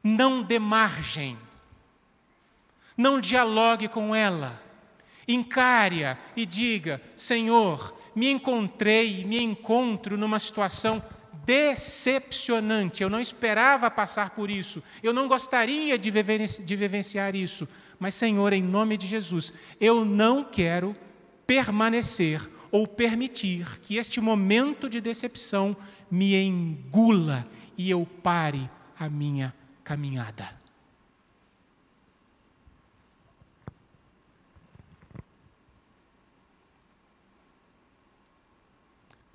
Não 0.03 0.43
dê 0.43 0.59
margem, 0.59 1.37
não 2.95 3.19
dialogue 3.19 3.87
com 3.87 4.13
ela, 4.13 4.61
encare-a 5.27 6.17
e 6.35 6.45
diga: 6.45 7.01
Senhor, 7.15 7.95
me 8.15 8.29
encontrei, 8.29 9.23
me 9.25 9.41
encontro 9.41 10.17
numa 10.17 10.37
situação 10.37 11.03
decepcionante. 11.45 13.03
Eu 13.03 13.09
não 13.09 13.19
esperava 13.19 13.89
passar 13.89 14.31
por 14.31 14.49
isso. 14.49 14.81
Eu 15.01 15.13
não 15.13 15.27
gostaria 15.27 15.97
de, 15.97 16.11
vivenciar 16.75 17.35
isso. 17.35 17.67
Mas, 17.99 18.15
Senhor, 18.15 18.53
em 18.53 18.63
nome 18.63 18.97
de 18.97 19.07
Jesus, 19.07 19.53
eu 19.79 20.05
não 20.05 20.43
quero 20.43 20.95
permanecer 21.45 22.41
ou 22.71 22.87
permitir 22.87 23.79
que 23.81 23.97
este 23.97 24.21
momento 24.21 24.89
de 24.89 25.01
decepção 25.01 25.75
me 26.09 26.35
engula 26.35 27.45
e 27.77 27.89
eu 27.89 28.07
pare 28.23 28.69
a 28.97 29.09
minha 29.09 29.53
caminhada. 29.83 30.61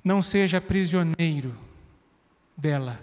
não 0.07 0.23
seja 0.23 0.61
prisioneiro 0.61 1.66
dela. 2.57 3.01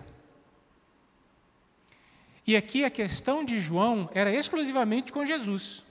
E 2.46 2.58
aqui 2.58 2.84
a 2.84 2.89
questão 2.89 3.46
de 3.46 3.60
João 3.60 4.10
era 4.13 4.34
exclusivamente 4.34 5.13
com 5.13 5.26
Jesus, 5.26 5.84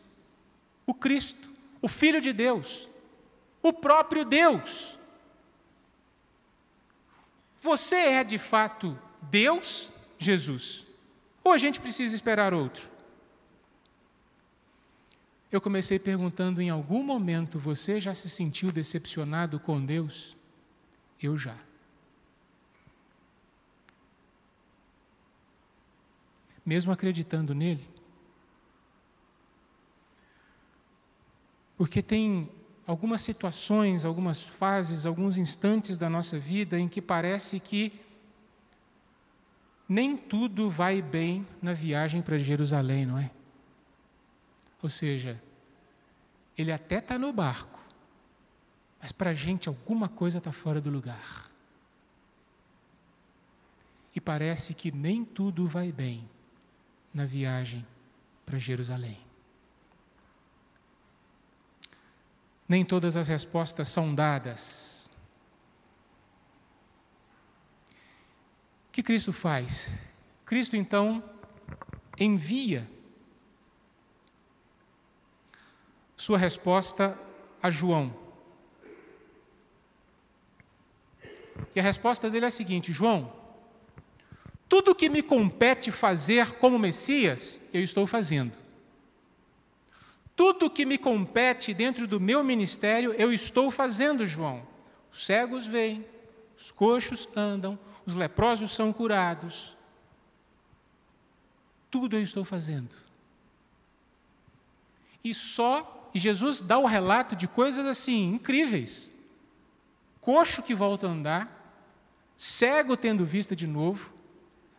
o 0.87 0.92
Cristo, 0.92 1.51
o 1.81 1.88
Filho 1.88 2.20
de 2.20 2.33
Deus, 2.33 2.88
o 3.62 3.72
próprio 3.72 4.25
Deus. 4.25 4.98
Você 7.61 7.96
é 7.96 8.25
de 8.25 8.37
fato 8.37 8.98
Deus, 9.22 9.90
Jesus? 10.18 10.85
Ou 11.44 11.53
a 11.53 11.59
gente 11.59 11.81
precisa 11.81 12.14
esperar 12.14 12.53
outro? 12.53 12.90
Eu 15.51 15.61
comecei 15.61 15.98
perguntando: 15.98 16.61
em 16.61 16.70
algum 16.70 17.03
momento 17.03 17.59
você 17.59 18.01
já 18.01 18.12
se 18.12 18.29
sentiu 18.29 18.72
decepcionado 18.72 19.61
com 19.61 19.85
Deus? 19.85 20.37
Eu 21.20 21.38
já. 21.38 21.57
Mesmo 26.64 26.92
acreditando 26.92 27.55
nele. 27.55 27.88
Porque 31.77 32.01
tem 32.01 32.48
algumas 32.87 33.20
situações, 33.20 34.05
algumas 34.05 34.42
fases, 34.42 35.07
alguns 35.07 35.37
instantes 35.38 35.98
da 35.98 36.09
nossa 36.09 36.38
vida 36.38 36.79
em 36.79 36.88
que 36.88 37.03
parece 37.03 37.59
que 37.59 37.92
nem 39.88 40.16
tudo 40.16 40.70
vai 40.70 41.03
bem 41.03 41.46
na 41.61 41.72
viagem 41.72 42.22
para 42.22 42.38
Jerusalém, 42.38 43.05
não 43.05 43.18
é? 43.18 43.31
Ou 44.83 44.88
seja, 44.88 45.42
ele 46.57 46.72
até 46.72 46.98
está 46.98 47.18
no 47.18 47.33
barco, 47.33 47.79
mas 49.01 49.12
para 49.12 49.31
a 49.31 49.35
gente 49.35 49.68
alguma 49.68 50.09
coisa 50.09 50.38
está 50.38 50.53
fora 50.53 50.81
do 50.81 50.90
lugar. 50.90 51.51
E 54.14 54.20
parece 54.20 54.75
que 54.75 54.92
nem 54.92 55.25
tudo 55.25 55.66
vai 55.66 55.90
bem 55.90 56.29
na 57.12 57.25
viagem 57.25 57.87
para 58.46 58.59
Jerusalém. 58.59 59.20
Nem 62.68 62.85
todas 62.85 63.16
as 63.16 63.29
respostas 63.29 63.88
são 63.88 64.14
dadas. 64.14 65.11
O 68.88 68.92
que 68.92 69.03
Cristo 69.03 69.33
faz? 69.33 69.92
Cristo 70.44 70.77
então 70.77 71.22
envia 72.18 72.88
sua 76.16 76.38
resposta 76.38 77.18
a 77.62 77.70
João. 77.70 78.14
E 81.75 81.81
a 81.81 81.83
resposta 81.83 82.31
dele 82.31 82.44
é 82.44 82.48
a 82.48 82.51
seguinte: 82.51 82.92
João, 82.92 83.41
tudo 84.72 84.94
que 84.94 85.11
me 85.11 85.20
compete 85.20 85.90
fazer 85.90 86.52
como 86.54 86.78
Messias, 86.78 87.61
eu 87.74 87.82
estou 87.82 88.06
fazendo. 88.06 88.56
Tudo 90.35 90.70
que 90.70 90.87
me 90.87 90.96
compete 90.96 91.74
dentro 91.74 92.06
do 92.06 92.18
meu 92.18 92.42
ministério, 92.42 93.12
eu 93.12 93.30
estou 93.35 93.70
fazendo, 93.70 94.26
João. 94.26 94.66
Os 95.12 95.26
cegos 95.26 95.66
veem, 95.66 96.02
os 96.56 96.70
coxos 96.70 97.28
andam, 97.37 97.78
os 98.06 98.14
leprosos 98.14 98.74
são 98.74 98.94
curados. 98.94 99.76
Tudo 101.90 102.16
eu 102.16 102.22
estou 102.22 102.42
fazendo. 102.42 102.96
E 105.22 105.35
só, 105.35 106.11
Jesus 106.14 106.62
dá 106.62 106.78
o 106.78 106.87
relato 106.87 107.37
de 107.37 107.46
coisas 107.46 107.87
assim, 107.87 108.32
incríveis. 108.32 109.11
Coxo 110.22 110.62
que 110.62 110.74
volta 110.74 111.06
a 111.06 111.11
andar, 111.11 111.76
cego 112.38 112.96
tendo 112.96 113.26
vista 113.26 113.54
de 113.54 113.66
novo, 113.66 114.21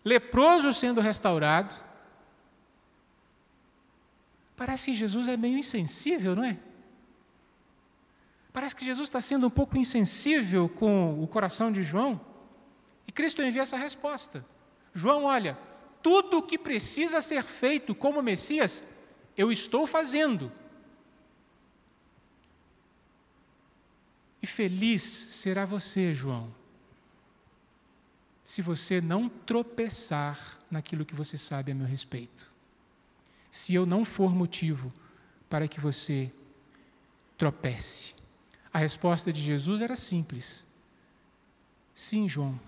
leproso 0.03 0.73
sendo 0.73 1.01
restaurado. 1.01 1.73
Parece 4.55 4.85
que 4.85 4.95
Jesus 4.95 5.27
é 5.27 5.35
meio 5.35 5.57
insensível, 5.57 6.35
não 6.35 6.43
é? 6.43 6.57
Parece 8.51 8.75
que 8.75 8.85
Jesus 8.85 9.09
está 9.09 9.19
sendo 9.19 9.47
um 9.47 9.49
pouco 9.49 9.77
insensível 9.77 10.69
com 10.69 11.21
o 11.21 11.27
coração 11.27 11.71
de 11.71 11.81
João. 11.81 12.21
E 13.07 13.11
Cristo 13.11 13.41
envia 13.41 13.63
essa 13.63 13.77
resposta. 13.77 14.45
João, 14.93 15.23
olha, 15.23 15.57
tudo 16.03 16.37
o 16.37 16.41
que 16.43 16.57
precisa 16.57 17.21
ser 17.21 17.43
feito 17.43 17.95
como 17.95 18.21
Messias, 18.21 18.83
eu 19.35 19.51
estou 19.51 19.87
fazendo. 19.87 20.51
E 24.41 24.45
feliz 24.45 25.01
será 25.01 25.65
você, 25.65 26.13
João, 26.13 26.53
se 28.43 28.61
você 28.61 28.99
não 28.99 29.29
tropeçar 29.29 30.59
naquilo 30.69 31.05
que 31.05 31.15
você 31.15 31.37
sabe 31.37 31.71
a 31.71 31.75
meu 31.75 31.87
respeito. 31.87 32.51
Se 33.49 33.73
eu 33.73 33.85
não 33.85 34.03
for 34.03 34.35
motivo 34.35 34.91
para 35.49 35.67
que 35.67 35.79
você 35.79 36.31
tropece. 37.37 38.13
A 38.73 38.79
resposta 38.79 39.31
de 39.31 39.39
Jesus 39.39 39.81
era 39.81 39.95
simples: 39.95 40.65
Sim, 41.93 42.27
João, 42.27 42.59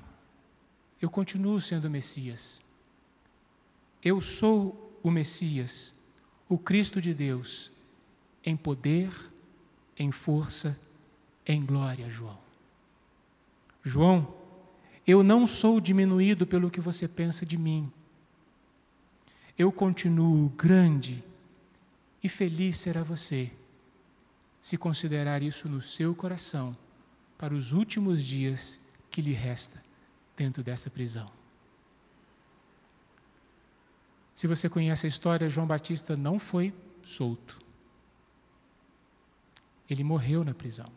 eu 1.02 1.10
continuo 1.10 1.60
sendo 1.60 1.86
o 1.86 1.90
Messias. 1.90 2.62
Eu 4.04 4.22
sou 4.22 5.00
o 5.02 5.10
Messias, 5.10 5.94
o 6.48 6.58
Cristo 6.58 7.02
de 7.02 7.14
Deus, 7.14 7.72
em 8.44 8.56
poder, 8.56 9.12
em 9.98 10.12
força, 10.12 10.80
em 11.46 11.66
glória, 11.66 12.10
João. 12.10 12.38
João, 13.84 14.45
eu 15.06 15.24
não 15.24 15.46
sou 15.46 15.80
diminuído 15.80 16.48
pelo 16.48 16.72
que 16.72 16.82
você 16.82 17.08
pensa 17.08 17.46
de 17.46 17.58
mim. 17.58 17.92
Eu 19.58 19.72
continuo 19.72 20.50
grande 20.50 21.24
e 22.24 22.28
feliz 22.28 22.78
será 22.78 23.04
você 23.04 23.52
se 24.60 24.78
considerar 24.78 25.44
isso 25.44 25.70
no 25.70 25.82
seu 25.82 26.16
coração 26.16 26.76
para 27.38 27.54
os 27.54 27.72
últimos 27.72 28.24
dias 28.24 28.80
que 29.12 29.22
lhe 29.22 29.34
resta 29.34 29.84
dentro 30.36 30.64
desta 30.64 30.90
prisão. 30.90 31.32
Se 34.34 34.48
você 34.48 34.68
conhece 34.68 35.06
a 35.06 35.10
história, 35.10 35.50
João 35.50 35.68
Batista 35.68 36.18
não 36.18 36.40
foi 36.40 36.74
solto. 37.04 37.60
Ele 39.90 40.04
morreu 40.04 40.44
na 40.44 40.54
prisão. 40.54 40.92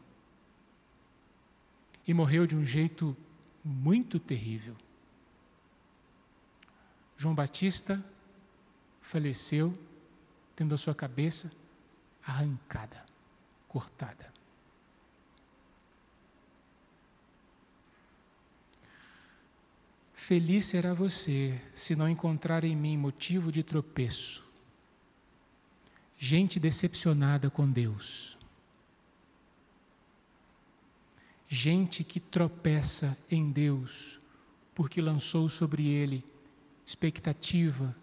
E 2.06 2.14
morreu 2.14 2.46
de 2.46 2.56
um 2.56 2.64
jeito 2.64 3.16
muito 3.68 4.18
terrível. 4.18 4.74
João 7.18 7.34
Batista 7.34 8.02
faleceu 9.02 9.78
tendo 10.56 10.74
a 10.74 10.78
sua 10.78 10.94
cabeça 10.94 11.52
arrancada, 12.26 13.04
cortada. 13.68 14.32
Feliz 20.14 20.64
será 20.64 20.94
você 20.94 21.60
se 21.74 21.94
não 21.94 22.08
encontrar 22.08 22.64
em 22.64 22.74
mim 22.74 22.96
motivo 22.96 23.52
de 23.52 23.62
tropeço. 23.62 24.44
Gente 26.16 26.58
decepcionada 26.58 27.50
com 27.50 27.70
Deus. 27.70 28.37
Gente 31.48 32.04
que 32.04 32.20
tropeça 32.20 33.16
em 33.30 33.50
Deus 33.50 34.20
porque 34.74 35.00
lançou 35.00 35.48
sobre 35.48 35.88
ele 35.88 36.24
expectativa 36.86 37.96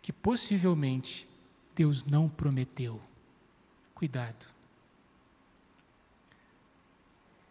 que 0.00 0.12
possivelmente 0.12 1.28
Deus 1.74 2.04
não 2.04 2.28
prometeu. 2.28 3.00
Cuidado. 3.94 4.46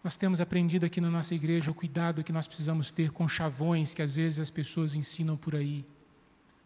Nós 0.04 0.18
temos 0.18 0.42
aprendido 0.42 0.86
aqui 0.86 1.00
na 1.00 1.10
nossa 1.10 1.36
igreja 1.36 1.70
o 1.70 1.76
cuidado 1.76 2.24
que 2.24 2.34
nós 2.34 2.48
precisamos 2.48 2.92
ter 2.92 3.12
com 3.12 3.28
chavões 3.28 3.94
que 3.94 4.02
às 4.02 4.16
vezes 4.16 4.40
as 4.40 4.50
pessoas 4.50 4.96
ensinam 4.96 5.38
por 5.38 5.56
aí. 5.56 5.86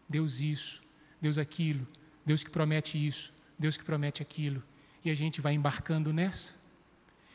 Deus 0.08 0.40
isso, 0.40 0.82
Deus 1.20 1.36
aquilo, 1.36 1.86
Deus 2.24 2.42
que 2.42 2.50
promete 2.50 3.06
isso, 3.06 3.32
Deus 3.58 3.76
que 3.76 3.84
promete 3.84 4.22
aquilo. 4.22 4.62
E 5.04 5.10
a 5.10 5.14
gente 5.14 5.40
vai 5.40 5.54
embarcando 5.54 6.12
nessa. 6.12 6.54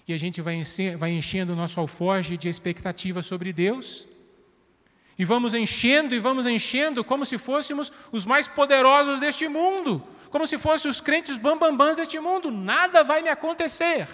E 0.08 0.14
a 0.14 0.18
gente 0.18 0.42
vai, 0.42 0.62
vai 0.98 1.12
enchendo 1.12 1.54
o 1.54 1.56
nosso 1.56 1.80
alforje 1.80 2.38
de 2.38 2.50
expectativa 2.50 3.22
sobre 3.22 3.54
Deus. 3.54 4.08
E 5.18 5.26
vamos 5.26 5.54
enchendo 5.54 6.16
e 6.16 6.20
vamos 6.20 6.48
enchendo 6.48 7.04
como 7.04 7.26
se 7.26 7.38
fôssemos 7.38 7.92
os 8.12 8.26
mais 8.26 8.48
poderosos 8.48 9.20
deste 9.20 9.48
mundo, 9.48 10.02
como 10.30 10.48
se 10.48 10.58
fossem 10.58 10.90
os 10.90 11.00
crentes 11.00 11.38
bambambãs 11.38 11.98
deste 11.98 12.20
mundo. 12.20 12.50
Nada 12.50 13.04
vai 13.04 13.22
me 13.22 13.30
acontecer. 13.30 14.08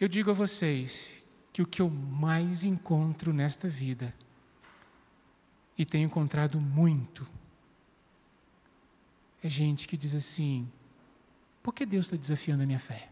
Eu 0.00 0.08
digo 0.08 0.32
a 0.32 0.34
vocês 0.34 1.22
que 1.52 1.62
o 1.62 1.66
que 1.66 1.80
eu 1.80 1.88
mais 1.88 2.64
encontro 2.64 3.32
nesta 3.32 3.68
vida, 3.68 4.12
e 5.78 5.84
tenho 5.84 6.06
encontrado 6.06 6.60
muito, 6.60 7.24
é 9.44 9.48
gente 9.48 9.86
que 9.86 9.96
diz 9.96 10.14
assim: 10.14 10.68
por 11.62 11.74
que 11.74 11.86
Deus 11.86 12.06
está 12.06 12.16
desafiando 12.16 12.62
a 12.62 12.66
minha 12.66 12.78
fé? 12.78 13.08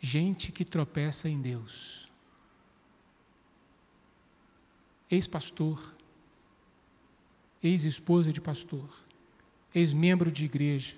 Gente 0.00 0.52
que 0.52 0.64
tropeça 0.64 1.28
em 1.28 1.40
Deus. 1.40 2.10
Ex-pastor, 5.10 5.94
ex-esposa 7.62 8.32
de 8.32 8.40
pastor, 8.40 8.88
ex-membro 9.74 10.30
de 10.30 10.44
igreja, 10.44 10.96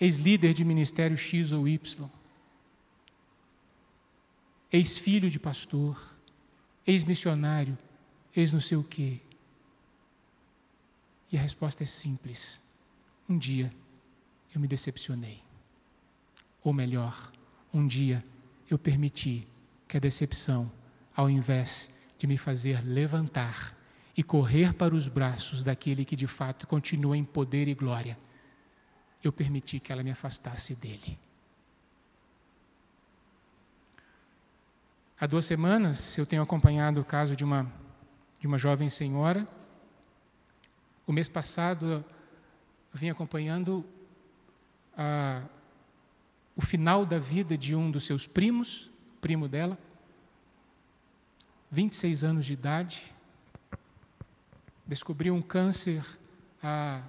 ex-líder 0.00 0.54
de 0.54 0.64
ministério 0.64 1.16
X 1.16 1.52
ou 1.52 1.66
Y, 1.66 2.08
ex-filho 4.72 5.28
de 5.28 5.38
pastor, 5.38 6.14
ex-missionário, 6.86 7.76
ex 8.34 8.52
não 8.52 8.60
sei 8.60 8.78
o 8.78 8.84
quê. 8.84 9.20
E 11.30 11.36
a 11.36 11.40
resposta 11.40 11.82
é 11.82 11.86
simples: 11.86 12.62
um 13.28 13.36
dia 13.36 13.72
eu 14.54 14.60
me 14.60 14.66
decepcionei. 14.66 15.42
Ou 16.64 16.72
melhor, 16.72 17.30
um 17.72 17.86
dia 17.86 18.24
eu 18.70 18.78
permiti 18.78 19.46
que 19.86 19.96
a 19.96 20.00
decepção, 20.00 20.70
ao 21.14 21.28
invés 21.28 21.92
de 22.16 22.26
me 22.26 22.38
fazer 22.38 22.82
levantar 22.84 23.76
e 24.16 24.22
correr 24.22 24.72
para 24.74 24.94
os 24.94 25.08
braços 25.08 25.62
daquele 25.62 26.04
que 26.04 26.16
de 26.16 26.26
fato 26.26 26.66
continua 26.66 27.16
em 27.16 27.24
poder 27.24 27.68
e 27.68 27.74
glória, 27.74 28.18
eu 29.22 29.32
permiti 29.32 29.78
que 29.78 29.92
ela 29.92 30.02
me 30.02 30.10
afastasse 30.10 30.74
dele. 30.74 31.18
Há 35.20 35.26
duas 35.26 35.44
semanas 35.44 36.16
eu 36.16 36.24
tenho 36.24 36.42
acompanhado 36.42 37.00
o 37.00 37.04
caso 37.04 37.34
de 37.34 37.44
uma, 37.44 37.70
de 38.40 38.46
uma 38.46 38.56
jovem 38.56 38.88
senhora. 38.88 39.46
O 41.06 41.12
mês 41.12 41.28
passado 41.28 42.04
vim 42.98 43.10
acompanhando 43.10 43.84
a, 44.96 45.42
o 46.56 46.60
final 46.60 47.06
da 47.06 47.18
vida 47.18 47.56
de 47.56 47.76
um 47.76 47.92
dos 47.92 48.04
seus 48.04 48.26
primos, 48.26 48.90
primo 49.20 49.46
dela, 49.46 49.78
26 51.70 52.24
anos 52.24 52.44
de 52.44 52.54
idade, 52.54 53.14
descobriu 54.84 55.32
um 55.32 55.40
câncer 55.40 56.04
há 56.60 57.02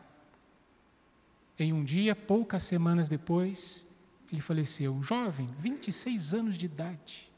em 1.58 1.74
um 1.74 1.84
dia, 1.84 2.16
poucas 2.16 2.64
semanas 2.64 3.10
depois, 3.10 3.86
ele 4.32 4.42
faleceu. 4.42 5.02
Jovem, 5.02 5.50
26 5.58 6.34
anos 6.36 6.58
de 6.58 6.68
idade. 6.68 7.30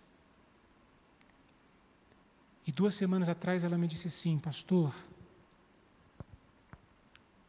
E 2.68 2.72
duas 2.72 2.94
semanas 2.94 3.30
atrás 3.30 3.64
ela 3.64 3.78
me 3.78 3.88
disse 3.88 4.08
assim: 4.08 4.38
Pastor, 4.38 4.94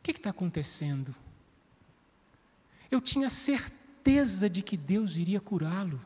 que 0.03 0.11
está 0.11 0.31
acontecendo? 0.31 1.15
Eu 2.91 3.01
tinha 3.01 3.31
certeza 3.31 4.51
de 4.51 4.61
que 4.61 4.77
Deus 4.77 5.17
iria 5.17 5.41
curá-lo. 5.41 6.01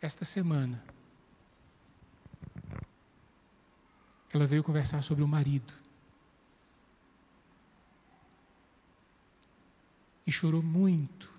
Esta 0.00 0.24
semana, 0.24 0.82
ela 4.32 4.46
veio 4.46 4.64
conversar 4.64 5.02
sobre 5.02 5.22
o 5.22 5.28
marido. 5.28 5.74
E 10.26 10.32
chorou 10.32 10.62
muito 10.62 11.30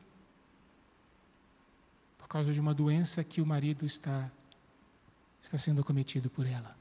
por 2.19 2.27
causa 2.27 2.53
de 2.53 2.59
uma 2.59 2.73
doença 2.73 3.23
que 3.23 3.41
o 3.41 3.45
marido 3.45 3.85
está, 3.85 4.29
está 5.41 5.57
sendo 5.57 5.83
cometido 5.83 6.29
por 6.29 6.45
ela. 6.45 6.77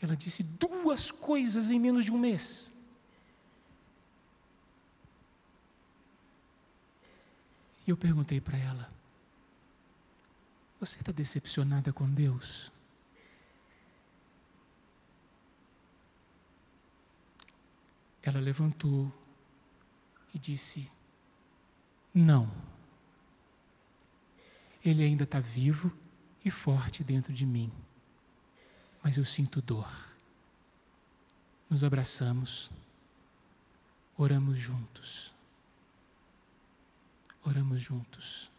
Ela 0.00 0.16
disse 0.16 0.42
duas 0.42 1.10
coisas 1.10 1.70
em 1.70 1.78
menos 1.78 2.04
de 2.04 2.12
um 2.12 2.18
mês. 2.18 2.72
E 7.86 7.90
eu 7.90 7.96
perguntei 7.96 8.40
para 8.40 8.56
ela: 8.56 8.90
Você 10.78 11.00
está 11.00 11.12
decepcionada 11.12 11.92
com 11.92 12.08
Deus? 12.08 12.72
Ela 18.22 18.40
levantou 18.40 19.12
e 20.34 20.38
disse: 20.38 20.90
Não. 22.14 22.50
Ele 24.82 25.04
ainda 25.04 25.24
está 25.24 25.40
vivo, 25.40 25.92
e 26.44 26.50
forte 26.50 27.04
dentro 27.04 27.32
de 27.32 27.44
mim, 27.44 27.70
mas 29.02 29.16
eu 29.16 29.24
sinto 29.24 29.60
dor. 29.60 29.90
Nos 31.68 31.84
abraçamos, 31.84 32.70
oramos 34.16 34.58
juntos. 34.58 35.32
Oramos 37.44 37.80
juntos. 37.80 38.50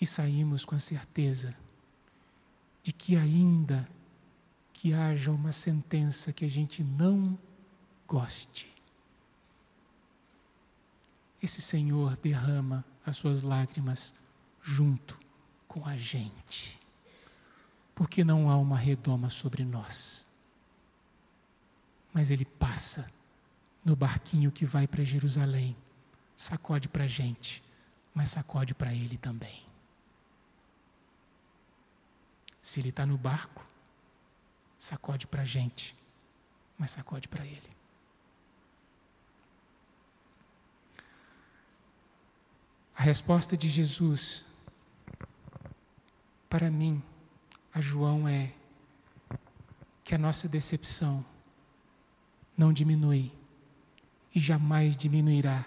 E 0.00 0.06
saímos 0.06 0.64
com 0.64 0.74
a 0.74 0.78
certeza 0.78 1.54
de 2.82 2.92
que 2.92 3.16
ainda 3.16 3.88
que 4.72 4.92
haja 4.92 5.30
uma 5.30 5.52
sentença 5.52 6.32
que 6.32 6.44
a 6.44 6.48
gente 6.48 6.84
não 6.84 7.38
goste, 8.06 8.72
esse 11.42 11.60
Senhor 11.60 12.16
derrama 12.16 12.84
as 13.04 13.16
suas 13.16 13.42
lágrimas 13.42 14.14
junto 14.62 15.25
com 15.76 15.86
a 15.86 15.94
gente, 15.94 16.80
porque 17.94 18.24
não 18.24 18.48
há 18.48 18.56
uma 18.56 18.78
redoma 18.78 19.28
sobre 19.28 19.62
nós, 19.62 20.26
mas 22.14 22.30
Ele 22.30 22.46
passa 22.46 23.12
no 23.84 23.94
barquinho 23.94 24.50
que 24.50 24.64
vai 24.64 24.86
para 24.86 25.04
Jerusalém, 25.04 25.76
sacode 26.34 26.88
para 26.88 27.04
a 27.04 27.06
gente, 27.06 27.62
mas 28.14 28.30
sacode 28.30 28.74
para 28.74 28.94
Ele 28.94 29.18
também. 29.18 29.66
Se 32.62 32.80
Ele 32.80 32.88
está 32.88 33.04
no 33.04 33.18
barco, 33.18 33.62
sacode 34.78 35.26
para 35.26 35.42
a 35.42 35.44
gente, 35.44 35.94
mas 36.78 36.92
sacode 36.92 37.28
para 37.28 37.44
Ele. 37.44 37.76
A 42.96 43.02
resposta 43.02 43.58
de 43.58 43.68
Jesus 43.68 44.55
para 46.48 46.70
mim, 46.70 47.02
a 47.72 47.80
João, 47.80 48.28
é 48.28 48.52
que 50.04 50.14
a 50.14 50.18
nossa 50.18 50.48
decepção 50.48 51.24
não 52.56 52.72
diminui 52.72 53.32
e 54.34 54.40
jamais 54.40 54.96
diminuirá 54.96 55.64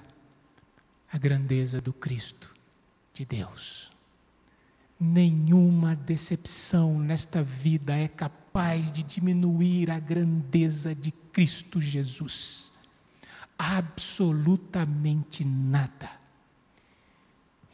a 1.12 1.18
grandeza 1.18 1.82
do 1.82 1.92
Cristo 1.92 2.56
de 3.14 3.26
Deus. 3.26 3.92
Nenhuma 5.00 5.96
decepção 5.96 7.00
nesta 7.00 7.42
vida 7.42 7.96
é 7.96 8.08
capaz 8.08 8.92
de 8.92 9.04
diminuir 9.04 9.90
a 9.92 10.00
grandeza 10.00 10.94
de 10.94 11.12
Cristo 11.12 11.82
Jesus. 11.82 12.72
Absolutamente 13.58 15.46
nada. 15.46 16.12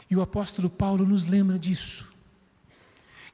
E 0.10 0.16
o 0.16 0.22
apóstolo 0.22 0.70
Paulo 0.70 1.06
nos 1.06 1.26
lembra 1.26 1.58
disso. 1.58 2.15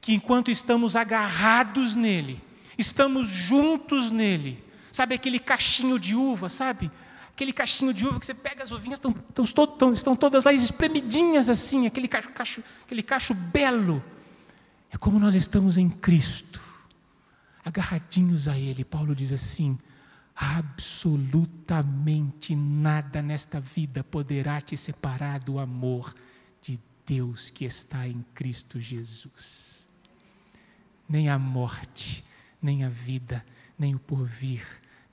Que 0.02 0.12
enquanto 0.12 0.50
estamos 0.50 0.96
agarrados 0.96 1.96
nele, 1.96 2.42
estamos 2.76 3.30
juntos 3.30 4.10
nele, 4.10 4.62
sabe 4.90 5.14
aquele 5.14 5.38
cachinho 5.38 5.98
de 5.98 6.14
uva, 6.14 6.50
sabe? 6.50 6.90
Aquele 7.30 7.54
cachinho 7.54 7.94
de 7.94 8.06
uva 8.06 8.20
que 8.20 8.26
você 8.26 8.34
pega 8.34 8.62
as 8.62 8.70
uvinhas, 8.70 8.98
estão, 8.98 9.14
estão, 9.42 9.94
estão 9.94 10.14
todas 10.14 10.44
lá 10.44 10.52
espremidinhas 10.52 11.48
assim, 11.48 11.86
aquele 11.86 12.06
cacho, 12.06 12.62
aquele 12.84 13.02
cacho 13.02 13.32
belo. 13.32 14.04
É 14.90 14.98
como 14.98 15.18
nós 15.18 15.34
estamos 15.34 15.78
em 15.78 15.88
Cristo, 15.88 16.60
agarradinhos 17.64 18.46
a 18.46 18.58
Ele. 18.58 18.84
Paulo 18.84 19.14
diz 19.14 19.32
assim: 19.32 19.78
absolutamente 20.36 22.54
nada 22.54 23.22
nesta 23.22 23.58
vida 23.58 24.04
poderá 24.04 24.60
te 24.60 24.76
separar 24.76 25.40
do 25.40 25.58
amor 25.58 26.14
Deus 27.06 27.50
que 27.50 27.64
está 27.64 28.06
em 28.06 28.24
Cristo 28.34 28.80
Jesus. 28.80 29.81
Nem 31.08 31.28
a 31.28 31.38
morte, 31.38 32.24
nem 32.60 32.84
a 32.84 32.88
vida, 32.88 33.44
nem 33.78 33.94
o 33.94 33.98
porvir, 33.98 34.64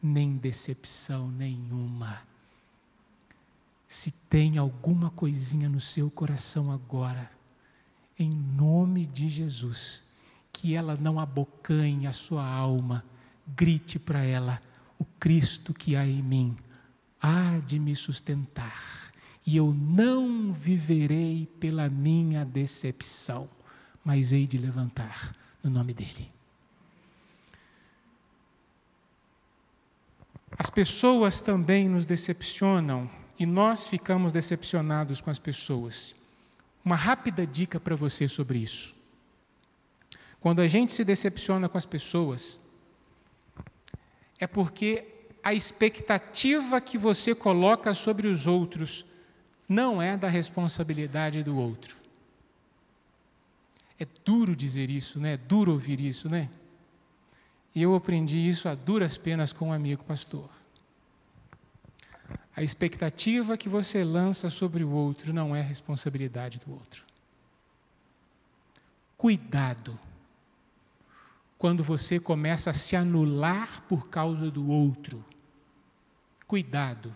nem 0.02 0.38
decepção 0.38 1.30
nenhuma. 1.30 2.22
Se 3.88 4.12
tem 4.12 4.58
alguma 4.58 5.10
coisinha 5.10 5.68
no 5.68 5.82
seu 5.82 6.12
coração 6.12 6.72
agora, 6.72 7.30
em 8.18 8.30
nome 8.30 9.06
de 9.06 9.28
Jesus, 9.28 10.04
que 10.54 10.76
ela 10.76 10.96
não 10.96 11.20
abocanhe 11.20 12.06
a 12.06 12.14
sua 12.14 12.46
alma, 12.46 13.04
grite 13.48 13.98
para 13.98 14.24
ela: 14.24 14.62
o 14.98 15.06
Cristo 15.20 15.74
que 15.74 15.96
há 15.96 16.06
em 16.06 16.22
mim 16.22 16.56
há 17.22 17.60
de 17.66 17.80
me 17.80 17.96
sustentar 17.96 19.12
e 19.46 19.58
eu 19.58 19.74
não 19.74 20.54
viverei 20.54 21.48
pela 21.60 21.90
minha 21.90 22.46
decepção, 22.46 23.50
mas 24.06 24.32
hei 24.32 24.46
de 24.46 24.58
levantar 24.58 25.39
no 25.64 25.70
nome 25.70 25.94
dEle. 25.94 26.30
As 30.58 30.70
pessoas 30.70 31.42
também 31.42 31.88
nos 31.88 32.06
decepcionam 32.06 33.10
e 33.40 33.46
nós 33.46 33.88
ficamos 33.88 34.34
decepcionados 34.34 35.22
com 35.22 35.30
as 35.30 35.40
pessoas. 35.40 36.16
Uma 36.84 36.96
rápida 36.96 37.48
dica 37.48 37.80
para 37.80 37.96
você 37.96 38.28
sobre 38.28 38.60
isso. 38.60 38.94
Quando 40.42 40.62
a 40.62 40.68
gente 40.68 40.94
se 40.94 41.04
decepciona 41.04 41.70
com 41.70 41.78
as 41.78 41.86
pessoas, 41.86 42.60
é 44.40 44.48
porque 44.48 45.06
a 45.44 45.54
expectativa 45.54 46.80
que 46.82 46.98
você 46.98 47.36
coloca 47.36 47.94
sobre 47.94 48.28
os 48.28 48.48
outros 48.48 49.06
não 49.68 50.02
é 50.02 50.18
da 50.18 50.28
responsabilidade 50.28 51.44
do 51.44 51.58
outro. 51.58 51.99
É 54.00 54.08
duro 54.24 54.56
dizer 54.56 54.90
isso, 54.90 55.20
né? 55.20 55.34
É 55.34 55.38
duro 55.38 55.74
ouvir 55.74 56.00
isso, 56.00 56.30
né? 56.30 56.50
E 57.76 57.82
eu 57.82 57.94
aprendi 57.94 58.38
isso 58.38 58.70
a 58.70 58.76
duras 58.76 59.18
penas 59.18 59.52
com 59.52 59.70
um 59.70 59.74
amigo 59.74 60.04
pastor. 60.04 60.50
A 62.56 62.64
expectativa 62.64 63.58
que 63.58 63.70
você 63.70 64.04
lança 64.04 64.50
sobre 64.50 64.84
o 64.84 64.92
outro 64.92 65.34
não 65.34 65.56
é 65.56 65.62
responsabilidade 65.62 66.60
do 66.60 66.72
outro. 66.72 67.06
Cuidado 69.18 70.00
quando 71.58 71.84
você 71.84 72.20
começa 72.20 72.70
a 72.70 72.74
se 72.74 72.96
anular 72.96 73.82
por 73.84 74.08
causa 74.08 74.50
do 74.50 74.68
outro. 74.70 75.24
Cuidado 76.48 77.14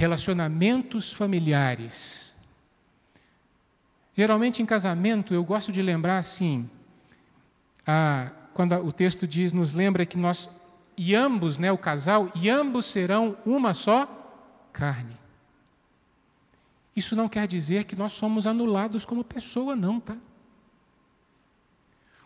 relacionamentos 0.00 1.12
familiares. 1.12 2.32
Geralmente 4.20 4.60
em 4.60 4.66
casamento 4.66 5.32
eu 5.32 5.42
gosto 5.42 5.72
de 5.72 5.80
lembrar 5.80 6.18
assim, 6.18 6.68
a, 7.86 8.30
quando 8.52 8.74
o 8.74 8.92
texto 8.92 9.26
diz, 9.26 9.50
nos 9.50 9.72
lembra 9.72 10.04
que 10.04 10.18
nós, 10.18 10.50
e 10.94 11.14
ambos, 11.14 11.56
né, 11.56 11.72
o 11.72 11.78
casal, 11.78 12.30
e 12.34 12.50
ambos 12.50 12.84
serão 12.84 13.34
uma 13.46 13.72
só 13.72 14.04
carne. 14.74 15.16
Isso 16.94 17.16
não 17.16 17.30
quer 17.30 17.46
dizer 17.46 17.84
que 17.84 17.96
nós 17.96 18.12
somos 18.12 18.46
anulados 18.46 19.06
como 19.06 19.24
pessoa, 19.24 19.74
não, 19.74 19.98
tá? 19.98 20.18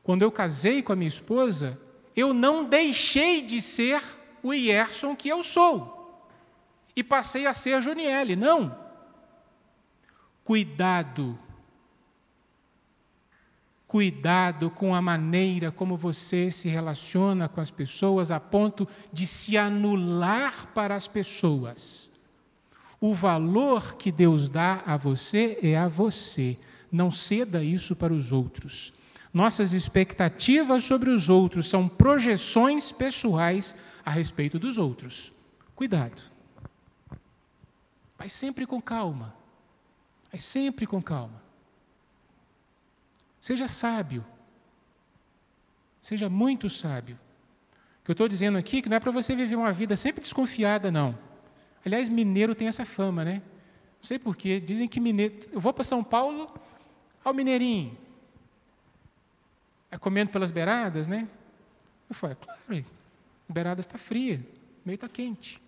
Quando 0.03 0.23
eu 0.23 0.33
casei 0.33 0.83
com 0.83 0.93
a 0.93 0.97
minha 0.97 1.07
esposa, 1.07 1.81
eu 2.17 2.35
não 2.35 2.65
deixei 2.65 3.41
de 3.41 3.63
ser 3.63 4.03
o 4.43 4.53
Ierson 4.53 5.15
que 5.15 5.29
eu 5.29 5.45
sou 5.45 6.29
e 6.97 7.05
passei 7.05 7.47
a 7.47 7.53
ser 7.53 7.81
Joniele. 7.81 8.35
Não. 8.35 8.77
Cuidado. 10.43 11.39
Cuidado 13.95 14.73
com 14.73 14.93
a 14.93 15.01
maneira 15.01 15.71
como 15.71 15.97
você 15.97 16.51
se 16.51 16.69
relaciona 16.69 17.49
com 17.49 17.61
as 17.61 17.71
pessoas 17.71 18.33
a 18.33 18.41
ponto 18.41 18.89
de 19.13 19.25
se 19.25 19.57
anular 19.57 20.67
para 20.75 20.97
as 20.97 21.07
pessoas. 21.07 22.11
O 23.01 23.15
valor 23.15 23.95
que 23.95 24.11
Deus 24.11 24.51
dá 24.51 24.83
a 24.85 24.97
você 24.97 25.61
é 25.63 25.79
a 25.79 25.87
você. 25.87 26.59
Não 26.91 27.09
ceda 27.09 27.63
isso 27.63 27.95
para 27.95 28.13
os 28.13 28.33
outros. 28.33 28.93
Nossas 29.33 29.73
expectativas 29.73 30.83
sobre 30.83 31.11
os 31.11 31.29
outros 31.29 31.69
são 31.69 31.87
projeções 31.87 32.91
pessoais 32.91 33.77
a 34.05 34.11
respeito 34.11 34.59
dos 34.59 34.77
outros. 34.77 35.33
Cuidado 35.77 36.35
mas 38.25 38.33
sempre 38.33 38.67
com 38.67 38.81
calma. 38.81 39.37
Mas 40.33 40.43
sempre 40.43 40.87
com 40.87 41.03
calma. 41.03 41.44
Seja 43.45 43.69
sábio. 43.69 44.25
Seja 46.01 46.31
muito 46.31 46.71
sábio. 46.71 47.19
O 48.01 48.05
que 48.07 48.11
eu 48.11 48.15
estou 48.15 48.27
dizendo 48.27 48.57
aqui 48.57 48.79
é 48.79 48.81
que 48.81 48.89
não 48.89 48.97
é 48.97 49.01
para 49.01 49.13
você 49.13 49.37
viver 49.37 49.55
uma 49.55 49.71
vida 49.71 49.97
sempre 49.97 50.23
desconfiada, 50.23 50.91
não. 50.91 51.15
Aliás, 51.85 52.09
mineiro 52.09 52.55
tem 52.55 52.69
essa 52.69 52.87
fama, 52.87 53.23
né? 53.23 53.43
Não 54.01 54.05
sei 54.05 54.19
porquê. 54.19 54.59
Dizem 54.59 54.89
que 54.89 54.99
mineiro. 54.99 55.35
Eu 55.53 55.61
vou 55.61 55.75
para 55.75 55.85
São 55.85 56.03
Paulo, 56.03 56.59
ao 57.23 57.35
mineirinho. 57.35 57.95
É 59.91 59.99
comendo 59.99 60.31
pelas 60.31 60.51
beiradas, 60.51 61.07
né? 61.07 61.29
Eu 62.09 62.15
falei, 62.15 62.37
claro, 62.37 62.87
a 63.47 63.53
beirada 63.53 63.81
está 63.81 63.99
fria. 63.99 64.41
meio 64.87 64.95
está 64.95 65.07
quente. 65.07 65.61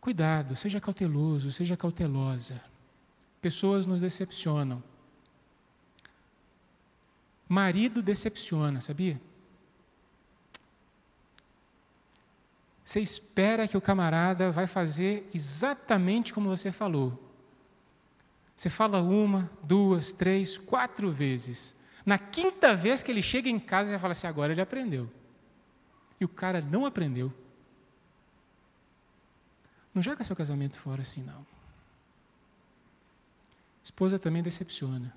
Cuidado, 0.00 0.56
seja 0.56 0.80
cauteloso, 0.80 1.52
seja 1.52 1.76
cautelosa. 1.76 2.58
Pessoas 3.42 3.84
nos 3.84 4.00
decepcionam. 4.00 4.82
Marido 7.48 8.02
decepciona, 8.02 8.80
sabia? 8.80 9.20
Você 12.84 13.00
espera 13.00 13.66
que 13.66 13.76
o 13.76 13.80
camarada 13.80 14.50
vai 14.50 14.66
fazer 14.66 15.28
exatamente 15.34 16.32
como 16.32 16.48
você 16.48 16.70
falou. 16.70 17.22
Você 18.54 18.70
fala 18.70 19.02
uma, 19.02 19.50
duas, 19.62 20.12
três, 20.12 20.56
quatro 20.56 21.10
vezes. 21.10 21.74
Na 22.04 22.16
quinta 22.16 22.74
vez 22.74 23.02
que 23.02 23.10
ele 23.10 23.22
chega 23.22 23.48
em 23.48 23.58
casa, 23.58 23.90
você 23.90 23.98
fala 23.98 24.12
assim: 24.12 24.28
agora 24.28 24.52
ele 24.52 24.60
aprendeu. 24.60 25.10
E 26.20 26.24
o 26.24 26.28
cara 26.28 26.60
não 26.60 26.86
aprendeu. 26.86 27.32
Não 29.92 30.00
joga 30.00 30.22
seu 30.22 30.36
casamento 30.36 30.78
fora 30.78 31.02
assim, 31.02 31.22
não. 31.22 31.44
Esposa 33.82 34.18
também 34.18 34.42
decepciona. 34.42 35.12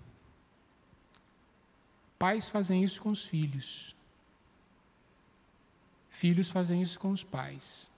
Pais 2.19 2.49
fazem 2.49 2.83
isso 2.83 3.01
com 3.01 3.09
os 3.09 3.25
filhos. 3.25 3.95
Filhos 6.09 6.49
fazem 6.49 6.81
isso 6.81 6.99
com 6.99 7.11
os 7.11 7.23
pais. 7.23 7.89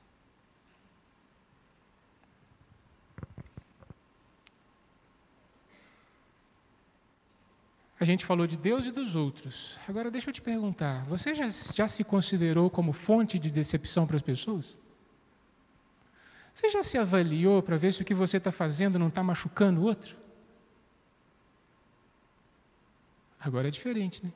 A 7.99 8.05
gente 8.05 8.26
falou 8.26 8.45
de 8.45 8.57
Deus 8.57 8.86
e 8.86 8.91
dos 8.91 9.15
outros. 9.15 9.80
Agora 9.88 10.11
deixa 10.11 10.30
eu 10.30 10.34
te 10.34 10.41
perguntar: 10.41 11.03
você 11.05 11.34
já, 11.34 11.47
já 11.47 11.88
se 11.88 12.03
considerou 12.03 12.69
como 12.69 12.93
fonte 12.93 13.39
de 13.39 13.51
decepção 13.51 14.05
para 14.05 14.17
as 14.17 14.22
pessoas? 14.22 14.80
Você 16.53 16.69
já 16.69 16.84
se 16.84 16.97
avaliou 16.97 17.63
para 17.63 17.78
ver 17.78 17.91
se 17.91 18.01
o 18.03 18.05
que 18.05 18.13
você 18.13 18.38
está 18.38 18.51
fazendo 18.51 18.99
não 18.99 19.07
está 19.07 19.24
machucando 19.24 19.82
o 19.82 19.84
outro? 19.84 20.20
Agora 23.43 23.67
é 23.67 23.71
diferente, 23.71 24.23
né? 24.23 24.31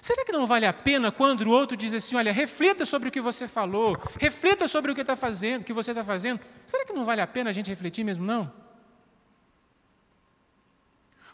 Será 0.00 0.24
que 0.24 0.30
não 0.30 0.46
vale 0.46 0.64
a 0.64 0.72
pena 0.72 1.10
quando 1.10 1.42
o 1.42 1.50
outro 1.50 1.76
diz 1.76 1.92
assim, 1.92 2.14
olha, 2.14 2.32
reflita 2.32 2.86
sobre 2.86 3.08
o 3.08 3.12
que 3.12 3.20
você 3.20 3.48
falou, 3.48 4.00
reflita 4.18 4.68
sobre 4.68 4.92
o 4.92 4.94
que 4.94 5.00
está 5.00 5.16
fazendo, 5.16 5.64
que 5.64 5.72
você 5.72 5.90
está 5.90 6.04
fazendo? 6.04 6.40
Será 6.64 6.84
que 6.84 6.92
não 6.92 7.04
vale 7.04 7.20
a 7.20 7.26
pena 7.26 7.50
a 7.50 7.52
gente 7.52 7.68
refletir 7.68 8.04
mesmo? 8.04 8.24
Não. 8.24 8.52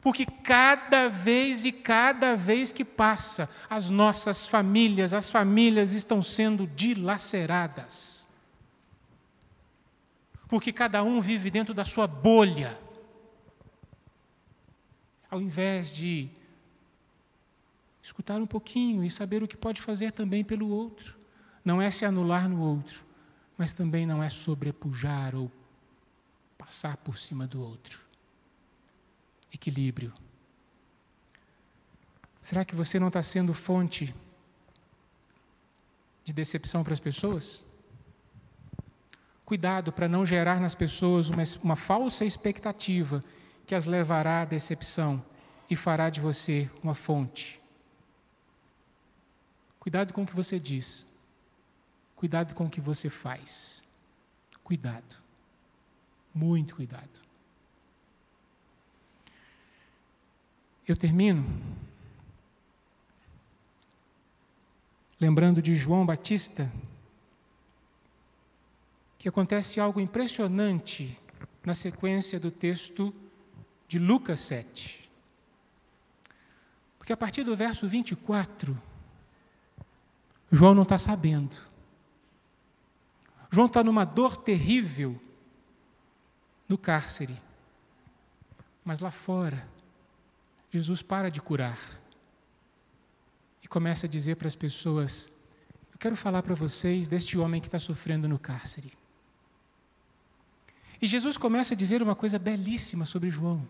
Porque 0.01 0.27
cada 0.27 1.09
vez 1.09 1.64
e 1.64 1.72
cada 1.72 2.37
vez 2.37 2.72
que 2.72 2.85
passa, 2.85 3.49
as 3.68 3.91
nossas 3.91 4.47
famílias, 4.47 5.12
as 5.12 5.31
famílias 5.31 5.93
estão 5.93 6.22
sendo 6.22 6.66
dilaceradas. 6.66 8.27
Porque 10.49 10.72
cada 10.72 11.03
um 11.03 11.20
vive 11.20 11.51
dentro 11.51 11.72
da 11.72 11.85
sua 11.85 12.07
bolha. 12.07 12.79
Ao 15.35 15.41
invés 15.41 15.93
de 15.93 16.30
escutar 18.01 18.41
um 18.41 18.47
pouquinho 18.47 19.03
e 19.03 19.11
saber 19.11 19.43
o 19.43 19.49
que 19.49 19.57
pode 19.57 19.82
fazer 19.82 20.12
também 20.12 20.45
pelo 20.45 20.68
outro. 20.68 21.18
Não 21.64 21.82
é 21.82 21.91
se 21.91 22.05
anular 22.05 22.49
no 22.49 22.61
outro, 22.61 23.03
mas 23.59 23.74
também 23.74 24.07
não 24.07 24.22
é 24.22 24.28
sobrepujar 24.28 25.35
ou 25.35 25.51
passar 26.57 26.97
por 26.99 27.18
cima 27.18 27.49
do 27.49 27.61
outro. 27.61 28.05
Equilíbrio. 29.53 30.12
Será 32.41 32.64
que 32.64 32.76
você 32.76 33.01
não 33.01 33.09
está 33.09 33.20
sendo 33.20 33.53
fonte 33.53 34.14
de 36.24 36.32
decepção 36.32 36.85
para 36.85 36.93
as 36.93 37.01
pessoas? 37.01 37.64
Cuidado 39.45 39.93
para 39.93 40.07
não 40.07 40.24
gerar 40.24 40.61
nas 40.61 40.76
pessoas 40.76 41.28
uma, 41.28 41.43
uma 41.61 41.74
falsa 41.74 42.24
expectativa 42.24 43.24
que 43.67 43.75
as 43.75 43.85
levará 43.85 44.43
à 44.43 44.45
decepção 44.45 45.25
e 45.71 45.77
fará 45.77 46.11
de 46.11 46.21
você 46.21 46.71
uma 46.83 46.95
fonte 46.95 47.62
Cuidado 49.85 50.15
com 50.15 50.23
o 50.23 50.27
que 50.27 50.35
você 50.35 50.59
diz. 50.59 51.07
Cuidado 52.17 52.55
com 52.55 52.65
o 52.65 52.71
que 52.71 52.81
você 52.81 53.11
faz. 53.11 53.83
Cuidado. 54.62 55.17
Muito 56.35 56.77
cuidado. 56.77 57.21
Eu 60.89 60.97
termino 60.97 61.45
lembrando 65.21 65.61
de 65.61 65.75
João 65.75 66.07
Batista, 66.07 66.73
que 69.19 69.29
acontece 69.29 69.79
algo 69.79 70.01
impressionante 70.01 71.21
na 71.62 71.75
sequência 71.75 72.41
do 72.41 72.51
texto 72.51 73.15
de 73.87 73.99
Lucas 73.99 74.41
7. 74.41 75.11
Porque 76.99 77.12
a 77.12 77.16
partir 77.16 77.45
do 77.45 77.55
verso 77.55 77.87
24, 77.87 78.80
João 80.51 80.74
não 80.74 80.85
está 80.85 80.97
sabendo. 80.97 81.57
João 83.51 83.66
está 83.66 83.85
numa 83.85 84.05
dor 84.05 84.37
terrível 84.37 85.20
no 86.68 86.78
cárcere. 86.78 87.37
Mas 88.85 89.01
lá 89.01 89.11
fora, 89.11 89.68
Jesus 90.70 91.03
para 91.03 91.30
de 91.30 91.41
curar 91.41 91.78
e 93.62 93.68
começa 93.68 94.07
a 94.07 94.09
dizer 94.09 94.37
para 94.37 94.49
as 94.49 94.55
pessoas: 94.55 95.30
Eu 95.93 95.99
quero 95.99 96.16
falar 96.16 96.43
para 96.43 96.55
vocês 96.55 97.07
deste 97.09 97.39
homem 97.39 97.61
que 97.61 97.68
está 97.68 97.78
sofrendo 97.78 98.28
no 98.28 98.39
cárcere. 98.39 98.93
E 101.01 101.07
Jesus 101.07 101.37
começa 101.37 101.75
a 101.75 101.77
dizer 101.77 102.03
uma 102.03 102.15
coisa 102.15 102.39
belíssima 102.39 103.05
sobre 103.05 103.31
João. 103.31 103.67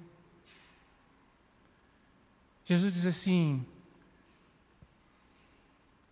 Jesus 2.65 2.93
diz 2.93 3.07
assim: 3.07 3.65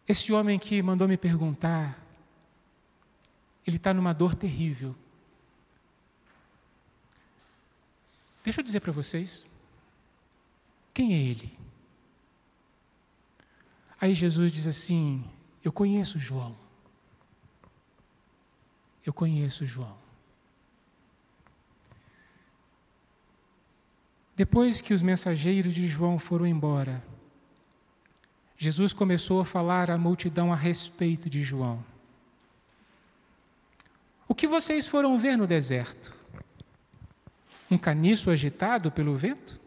esse 0.06 0.32
homem 0.32 0.58
que 0.58 0.82
mandou 0.82 1.06
me 1.06 1.16
perguntar, 1.16 1.98
ele 3.66 3.76
está 3.76 3.94
numa 3.94 4.12
dor 4.12 4.34
terrível. 4.34 4.94
Deixa 8.44 8.60
eu 8.60 8.64
dizer 8.64 8.80
para 8.80 8.92
vocês, 8.92 9.46
quem 10.92 11.14
é 11.14 11.18
ele? 11.18 11.56
Aí 14.00 14.14
Jesus 14.14 14.50
diz 14.50 14.66
assim: 14.66 15.24
Eu 15.62 15.72
conheço 15.72 16.18
João. 16.18 16.56
Eu 19.06 19.12
conheço 19.12 19.64
João. 19.64 20.01
Depois 24.42 24.80
que 24.80 24.92
os 24.92 25.00
mensageiros 25.00 25.72
de 25.72 25.86
João 25.86 26.18
foram 26.18 26.44
embora, 26.44 27.00
Jesus 28.58 28.92
começou 28.92 29.40
a 29.40 29.44
falar 29.44 29.88
à 29.88 29.96
multidão 29.96 30.52
a 30.52 30.56
respeito 30.56 31.30
de 31.30 31.40
João. 31.44 31.78
O 34.26 34.34
que 34.34 34.48
vocês 34.48 34.84
foram 34.84 35.16
ver 35.16 35.38
no 35.38 35.46
deserto? 35.46 36.12
Um 37.70 37.78
caniço 37.78 38.30
agitado 38.30 38.90
pelo 38.90 39.16
vento? 39.16 39.60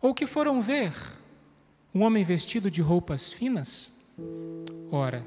Ou 0.00 0.14
que 0.14 0.28
foram 0.28 0.62
ver? 0.62 0.94
Um 1.92 2.04
homem 2.04 2.22
vestido 2.22 2.70
de 2.70 2.80
roupas 2.80 3.32
finas? 3.32 3.92
Ora, 4.92 5.26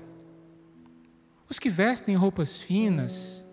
os 1.49 1.59
que 1.59 1.69
vestem 1.69 2.15
roupas 2.15 2.55
finas, 2.57 3.43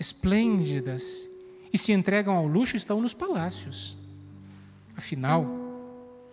esplêndidas 0.00 1.28
e 1.72 1.78
se 1.78 1.92
entregam 1.92 2.34
ao 2.34 2.46
luxo 2.46 2.76
estão 2.76 3.00
nos 3.00 3.14
palácios. 3.14 3.96
Afinal, 4.96 5.46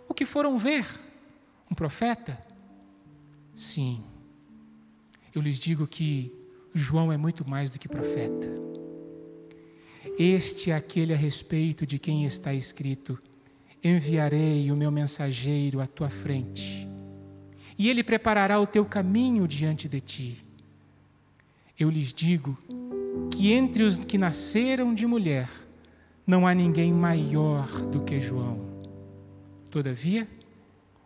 o 0.07 0.13
que 0.13 0.25
foram 0.25 0.57
ver? 0.57 0.85
Um 1.69 1.75
profeta? 1.75 2.37
Sim. 3.53 4.03
Eu 5.33 5.41
lhes 5.41 5.59
digo 5.59 5.85
que 5.87 6.33
João 6.73 7.11
é 7.11 7.17
muito 7.17 7.47
mais 7.47 7.69
do 7.69 7.79
que 7.79 7.87
profeta. 7.87 8.49
Este 10.17 10.71
é 10.71 10.75
aquele 10.75 11.13
a 11.13 11.17
respeito 11.17 11.85
de 11.85 11.99
quem 11.99 12.25
está 12.25 12.53
escrito: 12.53 13.19
Enviarei 13.83 14.71
o 14.71 14.75
meu 14.75 14.91
mensageiro 14.91 15.81
à 15.81 15.87
tua 15.87 16.09
frente, 16.09 16.87
e 17.77 17.89
ele 17.89 18.03
preparará 18.03 18.59
o 18.59 18.67
teu 18.67 18.85
caminho 18.85 19.47
diante 19.47 19.89
de 19.89 19.99
ti. 19.99 20.45
Eu 21.77 21.89
lhes 21.89 22.13
digo 22.13 22.57
que 23.31 23.51
entre 23.51 23.83
os 23.83 23.97
que 23.97 24.17
nasceram 24.17 24.93
de 24.93 25.05
mulher, 25.05 25.49
não 26.25 26.47
há 26.47 26.53
ninguém 26.53 26.91
maior 26.91 27.67
do 27.91 28.01
que 28.01 28.19
João. 28.19 28.59
Todavia, 29.69 30.27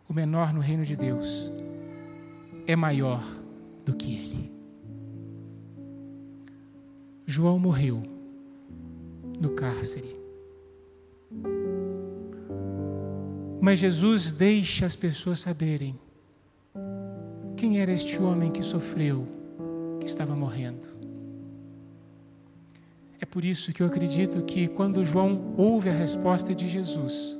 o 0.08 0.14
menor 0.14 0.52
no 0.52 0.60
reino 0.60 0.84
de 0.84 0.96
Deus 0.96 1.50
é 2.66 2.74
maior 2.76 3.22
do 3.84 3.94
que 3.94 4.14
ele. 4.14 4.52
João 7.26 7.58
morreu 7.58 8.02
no 9.40 9.50
cárcere. 9.50 10.16
Mas 13.60 13.78
Jesus 13.78 14.32
deixa 14.32 14.86
as 14.86 14.96
pessoas 14.96 15.38
saberem 15.38 15.98
quem 17.56 17.78
era 17.78 17.92
este 17.92 18.20
homem 18.20 18.50
que 18.50 18.62
sofreu, 18.62 19.26
que 20.00 20.06
estava 20.06 20.34
morrendo. 20.34 20.99
É 23.20 23.26
por 23.26 23.44
isso 23.44 23.70
que 23.72 23.82
eu 23.82 23.86
acredito 23.86 24.42
que 24.44 24.66
quando 24.66 25.04
João 25.04 25.54
ouve 25.56 25.90
a 25.90 25.92
resposta 25.92 26.54
de 26.54 26.66
Jesus, 26.66 27.38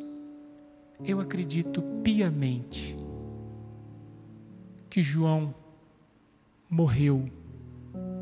eu 1.02 1.20
acredito 1.20 1.80
piamente 2.04 2.94
que 4.90 5.00
João 5.00 5.54
morreu 6.68 7.30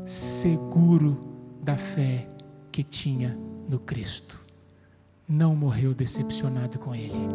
seguro 0.05 1.19
da 1.61 1.75
fé 1.75 2.29
que 2.71 2.81
tinha 2.81 3.37
no 3.67 3.77
Cristo. 3.77 4.39
Não 5.27 5.53
morreu 5.53 5.93
decepcionado 5.93 6.79
com 6.79 6.95
Ele. 6.95 7.27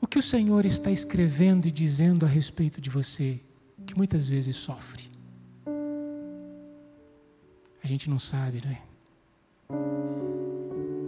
O 0.00 0.08
que 0.08 0.18
o 0.18 0.22
Senhor 0.22 0.66
está 0.66 0.90
escrevendo 0.90 1.66
e 1.68 1.70
dizendo 1.70 2.26
a 2.26 2.28
respeito 2.28 2.80
de 2.80 2.90
você, 2.90 3.40
que 3.86 3.96
muitas 3.96 4.28
vezes 4.28 4.56
sofre? 4.56 5.11
A 7.82 7.86
gente 7.86 8.08
não 8.08 8.18
sabe, 8.18 8.62
né? 8.64 8.80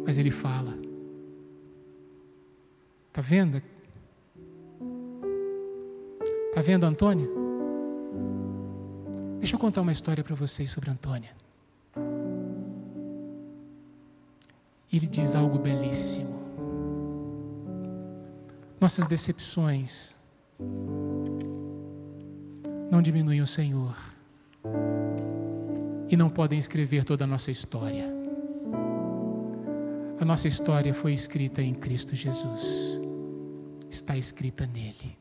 Mas 0.05 0.19
Ele 0.19 0.31
fala. 0.31 0.77
Está 3.09 3.21
vendo? 3.21 3.63
Está 6.49 6.61
vendo, 6.61 6.85
Antônia? 6.85 7.29
Deixa 9.39 9.55
eu 9.55 9.61
contar 9.61 9.83
uma 9.83 9.93
história 9.93 10.25
para 10.25 10.35
vocês 10.35 10.71
sobre 10.71 10.91
Antônia. 10.91 11.31
Ele 14.93 15.07
diz 15.07 15.37
algo 15.37 15.59
belíssimo. 15.59 16.43
Nossas 18.81 19.07
decepções 19.07 20.15
não 22.91 23.01
diminuem 23.01 23.41
o 23.41 23.47
Senhor 23.47 23.97
e 26.09 26.17
não 26.17 26.29
podem 26.29 26.59
escrever 26.59 27.05
toda 27.05 27.25
a 27.25 27.27
nossa 27.27 27.51
história. 27.51 28.07
A 30.21 30.25
nossa 30.25 30.49
história 30.49 30.95
foi 30.95 31.13
escrita 31.13 31.61
em 31.61 31.75
Cristo 31.75 32.15
Jesus 32.15 33.05
está 33.95 34.17
escrita 34.17 34.67
nele. 34.67 35.17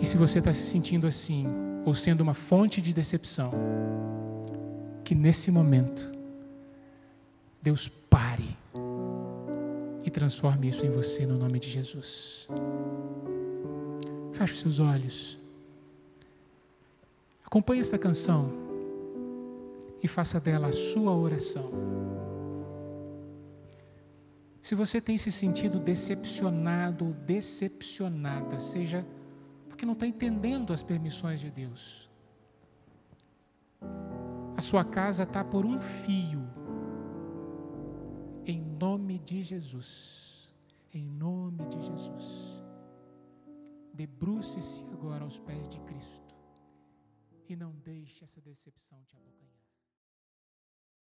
E 0.00 0.06
se 0.06 0.16
você 0.16 0.38
está 0.38 0.52
se 0.52 0.64
sentindo 0.64 1.06
assim, 1.06 1.46
ou 1.84 1.94
sendo 1.94 2.20
uma 2.20 2.34
fonte 2.34 2.80
de 2.80 2.92
decepção, 2.92 3.52
que 5.04 5.14
nesse 5.14 5.50
momento 5.50 6.12
Deus 7.62 7.88
pare 7.88 8.56
e 10.04 10.10
transforme 10.10 10.68
isso 10.68 10.84
em 10.84 10.90
você 10.90 11.26
no 11.26 11.36
nome 11.36 11.58
de 11.58 11.68
Jesus. 11.68 12.48
Feche 14.32 14.56
seus 14.56 14.78
olhos. 14.78 15.38
Acompanhe 17.48 17.80
esta 17.80 17.96
canção 17.96 18.52
e 20.02 20.06
faça 20.06 20.38
dela 20.38 20.66
a 20.66 20.72
sua 20.72 21.16
oração. 21.16 21.70
Se 24.60 24.74
você 24.74 25.00
tem 25.00 25.16
se 25.16 25.32
sentido 25.32 25.78
decepcionado 25.78 27.06
ou 27.06 27.12
decepcionada, 27.14 28.58
seja 28.58 29.02
porque 29.66 29.86
não 29.86 29.94
está 29.94 30.06
entendendo 30.06 30.74
as 30.74 30.82
permissões 30.82 31.40
de 31.40 31.50
Deus. 31.50 32.10
A 34.54 34.60
sua 34.60 34.84
casa 34.84 35.22
está 35.22 35.42
por 35.42 35.64
um 35.64 35.80
fio. 35.80 36.46
Em 38.44 38.60
nome 38.60 39.20
de 39.20 39.42
Jesus. 39.42 40.52
Em 40.92 41.02
nome 41.02 41.64
de 41.64 41.80
Jesus. 41.80 42.62
Debruce-se 43.94 44.84
agora 44.92 45.24
aos 45.24 45.38
pés 45.38 45.66
de 45.66 45.80
Cristo. 45.80 46.27
E 47.48 47.56
não 47.56 47.72
deixe 47.78 48.24
essa 48.24 48.42
decepção 48.42 49.02
te 49.04 49.16
abocanhar. 49.16 49.47